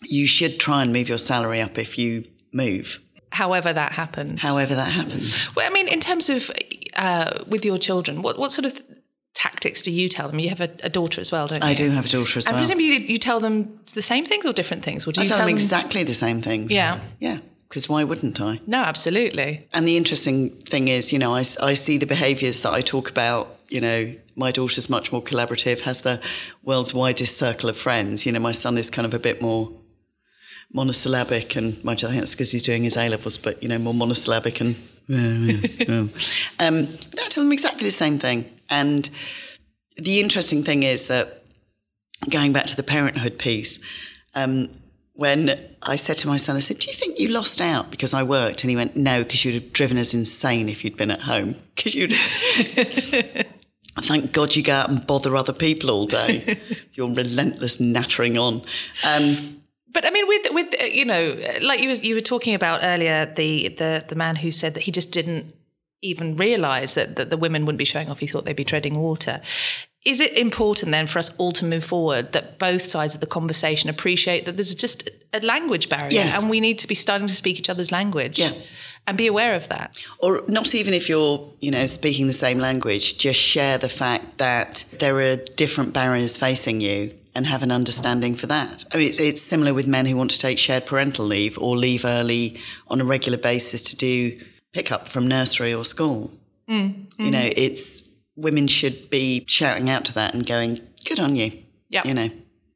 you 0.04 0.26
should 0.26 0.58
try 0.58 0.82
and 0.82 0.94
move 0.94 1.10
your 1.10 1.18
salary 1.18 1.60
up 1.60 1.76
if 1.76 1.98
you 1.98 2.24
move, 2.54 3.02
However, 3.32 3.70
that 3.70 3.92
happened. 3.92 4.40
however 4.40 4.74
that 4.74 4.92
happens. 4.92 5.36
Well, 5.54 5.66
I 5.66 5.70
mean, 5.70 5.88
in 5.88 6.00
terms 6.00 6.30
of 6.30 6.50
uh, 6.96 7.44
with 7.46 7.66
your 7.66 7.76
children, 7.76 8.22
what 8.22 8.38
what 8.38 8.50
sort 8.50 8.64
of 8.64 8.80
tactics 9.34 9.82
do 9.82 9.90
you 9.90 10.08
tell 10.08 10.28
them? 10.28 10.38
You 10.38 10.48
have 10.50 10.60
a, 10.60 10.70
a 10.82 10.88
daughter 10.88 11.20
as 11.20 11.30
well, 11.32 11.46
don't 11.46 11.62
you? 11.62 11.68
I 11.68 11.74
do 11.74 11.90
have 11.90 12.06
a 12.06 12.08
daughter 12.08 12.38
as 12.38 12.46
And 12.46 12.54
well. 12.54 12.60
presumably 12.62 12.86
you, 12.86 13.00
you 13.00 13.18
tell 13.18 13.40
them 13.40 13.80
the 13.92 14.02
same 14.02 14.24
things 14.24 14.46
or 14.46 14.52
different 14.52 14.82
things, 14.82 15.06
or 15.06 15.12
do 15.12 15.20
I 15.20 15.24
you 15.24 15.28
tell 15.28 15.38
tell 15.38 15.46
them 15.46 15.54
exactly 15.54 16.02
the 16.04 16.14
same 16.14 16.40
things. 16.40 16.72
Yeah. 16.72 17.00
Yeah, 17.20 17.38
because 17.68 17.88
why 17.88 18.04
wouldn't 18.04 18.40
I? 18.40 18.60
No, 18.66 18.78
absolutely. 18.78 19.66
And 19.72 19.86
the 19.86 19.96
interesting 19.96 20.50
thing 20.50 20.88
is, 20.88 21.12
you 21.12 21.18
know, 21.18 21.34
I, 21.34 21.44
I 21.60 21.74
see 21.74 21.98
the 21.98 22.06
behaviours 22.06 22.60
that 22.62 22.72
I 22.72 22.80
talk 22.80 23.10
about. 23.10 23.50
You 23.68 23.80
know, 23.80 24.14
my 24.36 24.52
daughter's 24.52 24.88
much 24.88 25.10
more 25.10 25.22
collaborative, 25.22 25.80
has 25.80 26.02
the 26.02 26.20
world's 26.62 26.94
widest 26.94 27.36
circle 27.36 27.68
of 27.68 27.76
friends. 27.76 28.24
You 28.24 28.32
know, 28.32 28.38
my 28.40 28.52
son 28.52 28.78
is 28.78 28.90
kind 28.90 29.06
of 29.06 29.14
a 29.14 29.18
bit 29.18 29.42
more 29.42 29.72
monosyllabic, 30.72 31.56
and 31.56 31.82
mind 31.84 32.02
you, 32.02 32.08
I 32.08 32.10
think 32.12 32.20
that's 32.20 32.34
because 32.34 32.52
he's 32.52 32.62
doing 32.62 32.84
his 32.84 32.96
A 32.96 33.08
levels, 33.08 33.38
but 33.38 33.62
you 33.62 33.68
know, 33.68 33.78
more 33.78 33.94
monosyllabic 33.94 34.60
and. 34.60 34.76
um, 35.10 36.08
but 37.10 37.20
I 37.20 37.28
tell 37.28 37.44
them 37.44 37.52
exactly 37.52 37.84
the 37.84 37.90
same 37.90 38.18
thing. 38.18 38.50
And 38.70 39.08
the 39.96 40.20
interesting 40.20 40.62
thing 40.62 40.82
is 40.82 41.06
that 41.08 41.44
going 42.30 42.52
back 42.52 42.66
to 42.66 42.76
the 42.76 42.82
parenthood 42.82 43.38
piece, 43.38 43.80
um, 44.34 44.68
when 45.14 45.60
I 45.82 45.96
said 45.96 46.18
to 46.18 46.26
my 46.26 46.36
son, 46.36 46.56
I 46.56 46.60
said, 46.60 46.80
Do 46.80 46.88
you 46.88 46.92
think 46.92 47.18
you 47.18 47.28
lost 47.28 47.60
out 47.60 47.90
because 47.90 48.12
I 48.12 48.22
worked? 48.24 48.64
And 48.64 48.70
he 48.70 48.76
went, 48.76 48.96
No, 48.96 49.22
because 49.22 49.44
you'd 49.44 49.54
have 49.54 49.72
driven 49.72 49.96
us 49.96 50.12
insane 50.12 50.68
if 50.68 50.84
you'd 50.84 50.96
been 50.96 51.10
at 51.10 51.22
home. 51.22 51.56
Because 51.74 51.94
you'd. 51.96 52.12
Thank 54.00 54.32
God 54.32 54.54
you 54.56 54.62
go 54.62 54.72
out 54.72 54.90
and 54.90 55.04
bother 55.06 55.36
other 55.36 55.52
people 55.52 55.90
all 55.90 56.06
day. 56.06 56.58
Your 56.94 57.12
relentless 57.12 57.80
nattering 57.80 58.36
on. 58.38 58.62
Um, 59.04 59.62
but 59.92 60.04
I 60.04 60.10
mean, 60.10 60.26
with 60.26 60.46
with 60.52 60.74
uh, 60.80 60.84
you 60.86 61.04
know, 61.04 61.36
like 61.62 61.80
you 61.80 61.88
was 61.88 62.02
you 62.02 62.14
were 62.14 62.20
talking 62.20 62.54
about 62.54 62.80
earlier, 62.82 63.32
the 63.36 63.68
the 63.68 64.04
the 64.06 64.14
man 64.16 64.36
who 64.36 64.50
said 64.50 64.74
that 64.74 64.82
he 64.82 64.90
just 64.90 65.12
didn't 65.12 65.53
even 66.04 66.36
realise 66.36 66.94
that 66.94 67.16
that 67.16 67.30
the 67.30 67.36
women 67.36 67.64
wouldn't 67.64 67.78
be 67.78 67.84
showing 67.84 68.08
off. 68.10 68.18
He 68.18 68.26
thought 68.26 68.44
they'd 68.44 68.56
be 68.56 68.64
treading 68.64 68.98
water. 68.98 69.40
Is 70.04 70.20
it 70.20 70.36
important 70.36 70.92
then 70.92 71.06
for 71.06 71.18
us 71.18 71.34
all 71.38 71.52
to 71.52 71.64
move 71.64 71.82
forward 71.84 72.32
that 72.32 72.58
both 72.58 72.82
sides 72.82 73.14
of 73.14 73.20
the 73.22 73.26
conversation 73.26 73.88
appreciate 73.88 74.44
that 74.44 74.56
there's 74.56 74.74
just 74.74 75.08
a 75.32 75.40
language 75.40 75.88
barrier 75.88 76.10
Yes. 76.12 76.38
and 76.40 76.50
we 76.50 76.60
need 76.60 76.78
to 76.80 76.86
be 76.86 76.94
starting 76.94 77.26
to 77.26 77.34
speak 77.34 77.58
each 77.58 77.70
other's 77.70 77.90
language 77.90 78.38
Yeah. 78.38 78.52
and 79.06 79.16
be 79.16 79.26
aware 79.26 79.54
of 79.54 79.68
that? 79.68 79.96
or 80.18 80.44
not 80.46 80.74
even 80.74 80.92
if 80.92 81.08
you're, 81.08 81.50
you 81.60 81.70
know, 81.70 81.86
speaking 81.86 82.26
the 82.26 82.34
same 82.34 82.58
language, 82.58 83.16
just 83.16 83.40
share 83.40 83.78
the 83.78 83.88
fact 83.88 84.36
that 84.38 84.84
there 84.98 85.16
are 85.20 85.36
different 85.36 85.94
barriers 85.94 86.36
facing 86.36 86.82
you 86.82 87.14
and 87.34 87.46
have 87.46 87.62
an 87.62 87.72
understanding 87.72 88.34
for 88.34 88.46
that. 88.46 88.84
I 88.92 88.98
mean, 88.98 89.08
it's, 89.08 89.18
it's 89.18 89.42
similar 89.42 89.72
with 89.72 89.86
men 89.86 90.04
who 90.04 90.16
want 90.18 90.32
to 90.32 90.38
take 90.38 90.58
shared 90.58 90.84
parental 90.84 91.24
leave 91.24 91.58
or 91.58 91.78
leave 91.78 92.04
early 92.04 92.60
on 92.88 93.00
a 93.00 93.04
regular 93.06 93.38
basis 93.38 93.82
to 93.84 93.96
do 93.96 94.38
pickup 94.74 95.08
from 95.08 95.26
nursery 95.26 95.72
or 95.72 95.84
school. 95.84 96.30
Mm, 96.68 97.12
you 97.18 97.30
know, 97.30 97.38
mm. 97.38 97.54
it's 97.56 98.14
women 98.36 98.66
should 98.66 99.08
be 99.08 99.44
shouting 99.46 99.88
out 99.88 100.04
to 100.06 100.14
that 100.14 100.34
and 100.34 100.44
going, 100.44 100.80
good 101.06 101.20
on 101.20 101.36
you. 101.36 101.62
Yeah. 101.88 102.02
You 102.04 102.14
know. 102.14 102.28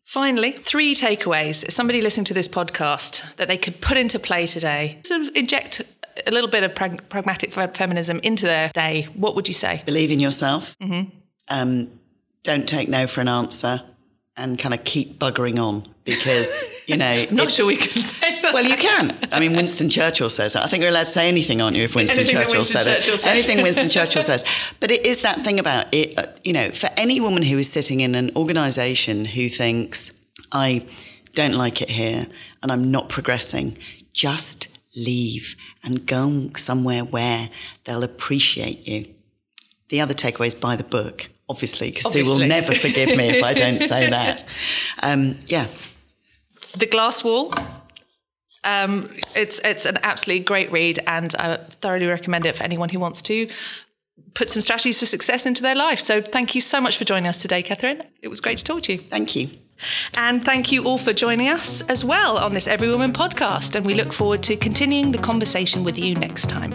Finally, 0.04 0.52
three 0.52 0.94
takeaways. 0.94 1.64
If 1.64 1.72
somebody 1.72 2.00
listening 2.00 2.24
to 2.26 2.34
this 2.34 2.48
podcast 2.48 3.36
that 3.36 3.48
they 3.48 3.58
could 3.58 3.80
put 3.82 3.98
into 3.98 4.18
play 4.18 4.46
today, 4.46 5.00
sort 5.04 5.20
of 5.22 5.30
inject 5.34 5.82
a 6.26 6.30
little 6.30 6.48
bit 6.48 6.62
of 6.62 6.74
prag- 6.74 7.08
pragmatic 7.10 7.52
fe- 7.52 7.68
feminism 7.74 8.18
into 8.22 8.46
their 8.46 8.70
day, 8.72 9.08
what 9.14 9.34
would 9.34 9.48
you 9.48 9.54
say? 9.54 9.82
believe 9.84 10.10
in 10.10 10.20
yourself. 10.20 10.78
Mm-hmm. 10.78 11.10
Um, 11.48 11.90
don't 12.42 12.66
take 12.66 12.88
no 12.88 13.06
for 13.06 13.20
an 13.20 13.28
answer, 13.28 13.82
and 14.36 14.58
kind 14.58 14.72
of 14.72 14.84
keep 14.84 15.18
buggering 15.18 15.62
on 15.62 15.86
because 16.04 16.64
you 16.86 16.96
know. 16.96 17.06
I'm 17.06 17.34
not 17.34 17.48
it- 17.48 17.52
sure 17.52 17.66
we 17.66 17.76
can 17.76 17.90
say. 17.90 18.37
Well, 18.52 18.64
you 18.64 18.76
can. 18.76 19.16
I 19.32 19.40
mean, 19.40 19.54
Winston 19.54 19.88
Churchill 19.90 20.30
says 20.30 20.52
that. 20.54 20.64
I 20.64 20.66
think 20.68 20.82
you're 20.82 20.90
allowed 20.90 21.04
to 21.04 21.10
say 21.10 21.28
anything, 21.28 21.60
aren't 21.60 21.76
you? 21.76 21.84
If 21.84 21.94
Winston 21.94 22.20
Anything 22.20 22.36
Churchill 22.42 22.54
Winston 22.60 22.80
said 22.82 22.96
Churchill 22.96 23.14
it, 23.14 23.18
says. 23.18 23.26
anything 23.26 23.62
Winston 23.62 23.88
Churchill 23.96 24.22
says. 24.22 24.44
But 24.80 24.90
it 24.90 25.06
is 25.06 25.22
that 25.22 25.40
thing 25.44 25.58
about 25.58 25.86
it. 25.92 26.18
uh, 26.18 26.26
You 26.44 26.52
know, 26.52 26.70
for 26.70 26.88
any 26.96 27.20
woman 27.20 27.42
who 27.42 27.58
is 27.58 27.70
sitting 27.70 28.00
in 28.00 28.14
an 28.14 28.30
organisation 28.36 29.24
who 29.24 29.48
thinks 29.48 30.18
I 30.52 30.86
don't 31.34 31.54
like 31.54 31.82
it 31.82 31.90
here 31.90 32.26
and 32.62 32.72
I'm 32.72 32.90
not 32.90 33.08
progressing, 33.08 33.78
just 34.12 34.68
leave 34.96 35.54
and 35.84 36.06
go 36.06 36.50
somewhere 36.56 37.04
where 37.04 37.48
they'll 37.84 38.02
appreciate 38.02 38.86
you. 38.88 39.06
The 39.90 40.00
other 40.00 40.14
takeaway 40.14 40.48
is 40.48 40.54
buy 40.54 40.76
the 40.76 40.84
book, 40.84 41.28
obviously, 41.48 41.90
because 41.90 42.12
Sue 42.12 42.24
will 42.24 42.40
never 42.46 42.72
forgive 42.74 43.16
me 43.16 43.28
if 43.28 43.44
I 43.44 43.54
don't 43.54 43.80
say 43.80 44.10
that. 44.10 44.44
Um, 45.02 45.38
yeah. 45.46 45.66
The 46.76 46.86
Glass 46.86 47.22
Wall. 47.24 47.54
Um, 48.64 49.08
it's 49.34 49.60
it's 49.60 49.86
an 49.86 49.98
absolutely 50.02 50.44
great 50.44 50.70
read, 50.72 50.98
and 51.06 51.34
I 51.38 51.56
thoroughly 51.80 52.06
recommend 52.06 52.46
it 52.46 52.56
for 52.56 52.64
anyone 52.64 52.88
who 52.88 53.00
wants 53.00 53.22
to 53.22 53.48
put 54.34 54.50
some 54.50 54.60
strategies 54.60 54.98
for 54.98 55.06
success 55.06 55.46
into 55.46 55.62
their 55.62 55.74
life. 55.74 56.00
So, 56.00 56.20
thank 56.20 56.54
you 56.54 56.60
so 56.60 56.80
much 56.80 56.96
for 56.96 57.04
joining 57.04 57.28
us 57.28 57.40
today, 57.40 57.62
Kathryn. 57.62 58.04
It 58.22 58.28
was 58.28 58.40
great 58.40 58.58
to 58.58 58.64
talk 58.64 58.82
to 58.84 58.92
you. 58.92 58.98
Thank 58.98 59.36
you. 59.36 59.48
And 60.14 60.44
thank 60.44 60.72
you 60.72 60.84
all 60.84 60.98
for 60.98 61.12
joining 61.12 61.48
us 61.48 61.82
as 61.82 62.04
well 62.04 62.38
on 62.38 62.54
this 62.54 62.66
Every 62.66 62.88
Woman 62.88 63.12
podcast. 63.12 63.74
And 63.74 63.86
we 63.86 63.94
look 63.94 64.12
forward 64.12 64.42
to 64.44 64.56
continuing 64.56 65.12
the 65.12 65.18
conversation 65.18 65.84
with 65.84 65.98
you 65.98 66.14
next 66.14 66.48
time. 66.48 66.70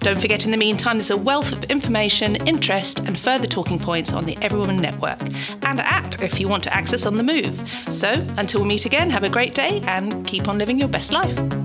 Don't 0.00 0.20
forget, 0.20 0.44
in 0.44 0.50
the 0.50 0.56
meantime, 0.56 0.98
there's 0.98 1.10
a 1.10 1.16
wealth 1.16 1.52
of 1.52 1.64
information, 1.64 2.36
interest, 2.46 2.98
and 3.00 3.18
further 3.18 3.46
talking 3.46 3.78
points 3.78 4.12
on 4.12 4.24
the 4.24 4.36
Every 4.42 4.58
Woman 4.58 4.76
Network 4.76 5.20
and 5.62 5.80
app 5.80 6.22
if 6.22 6.38
you 6.40 6.48
want 6.48 6.62
to 6.64 6.74
access 6.74 7.06
on 7.06 7.16
the 7.16 7.22
move. 7.22 7.62
So 7.88 8.12
until 8.36 8.62
we 8.62 8.68
meet 8.68 8.86
again, 8.86 9.10
have 9.10 9.24
a 9.24 9.30
great 9.30 9.54
day 9.54 9.80
and 9.86 10.26
keep 10.26 10.48
on 10.48 10.58
living 10.58 10.78
your 10.78 10.88
best 10.88 11.12
life. 11.12 11.61